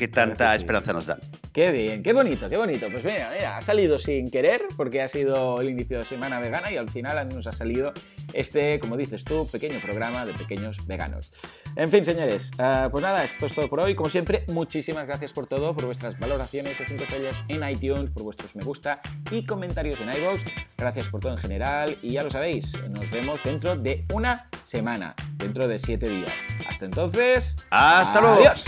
que 0.04 0.10
tanta 0.10 0.54
esperanza 0.54 0.92
nos 0.92 1.06
dan. 1.06 1.20
Qué 1.54 1.72
bien, 1.72 2.04
qué 2.04 2.12
bonito, 2.12 2.50
qué 2.50 2.58
bonito. 2.58 2.88
Pues 2.92 3.06
mira, 3.06 3.32
mira, 3.34 3.56
ha 3.56 3.62
salido 3.62 3.98
sin 3.98 4.30
querer 4.30 4.64
porque 4.76 5.02
ha 5.02 5.08
sido 5.08 5.62
el 5.62 5.70
inicio 5.70 6.00
de 6.00 6.06
semana 6.06 6.42
vegana 6.42 6.72
y 6.74 6.78
al 6.78 6.90
final 6.90 7.30
nos 7.30 7.48
ha 7.48 7.54
salido 7.54 7.94
este, 8.34 8.80
como 8.80 8.98
dices 8.98 9.24
tú, 9.24 9.48
pequeño 9.50 9.80
programa 9.80 10.26
de 10.26 10.34
pequeños 10.34 10.86
veganos. 10.88 11.32
En 11.78 11.90
fin, 11.90 12.04
señores, 12.04 12.52
uh, 12.56 12.90
pues 12.92 13.02
nada, 13.02 13.24
esto 13.24 13.46
es 13.46 13.56
todo 13.56 13.70
por 13.70 13.80
hoy. 13.80 13.96
Como 13.96 14.10
siempre, 14.10 14.44
muchísimas 14.50 15.08
gracias 15.08 15.32
por 15.32 15.48
todo, 15.48 15.74
por 15.74 15.86
vuestras 15.86 16.20
valoraciones 16.20 16.78
de 16.78 16.86
5 16.86 17.04
estrellas 17.04 17.42
en 17.48 17.70
iTunes, 17.70 18.12
por 18.12 18.24
vuestros 18.24 18.58
me 18.58 18.64
gusta 18.64 19.00
y 19.32 19.46
comentarios 19.46 20.02
en 20.02 20.10
iVoox. 20.22 20.42
Gracias 20.78 21.08
por 21.08 21.22
todo 21.22 21.32
en 21.32 21.38
general 21.38 21.98
y 22.02 22.10
ya 22.10 22.24
lo 22.24 22.30
sabéis, 22.30 22.74
nos 22.90 23.10
vemos 23.10 23.42
dentro 23.42 23.78
de 23.78 24.06
una 24.12 24.50
semana, 24.66 25.16
dentro 25.38 25.66
de 25.66 25.80
7 25.80 26.10
días. 26.10 26.34
Hasta 26.68 26.84
entonces, 26.84 27.56
hasta 27.70 28.20
luego. 28.20 28.36
Adiós. 28.36 28.66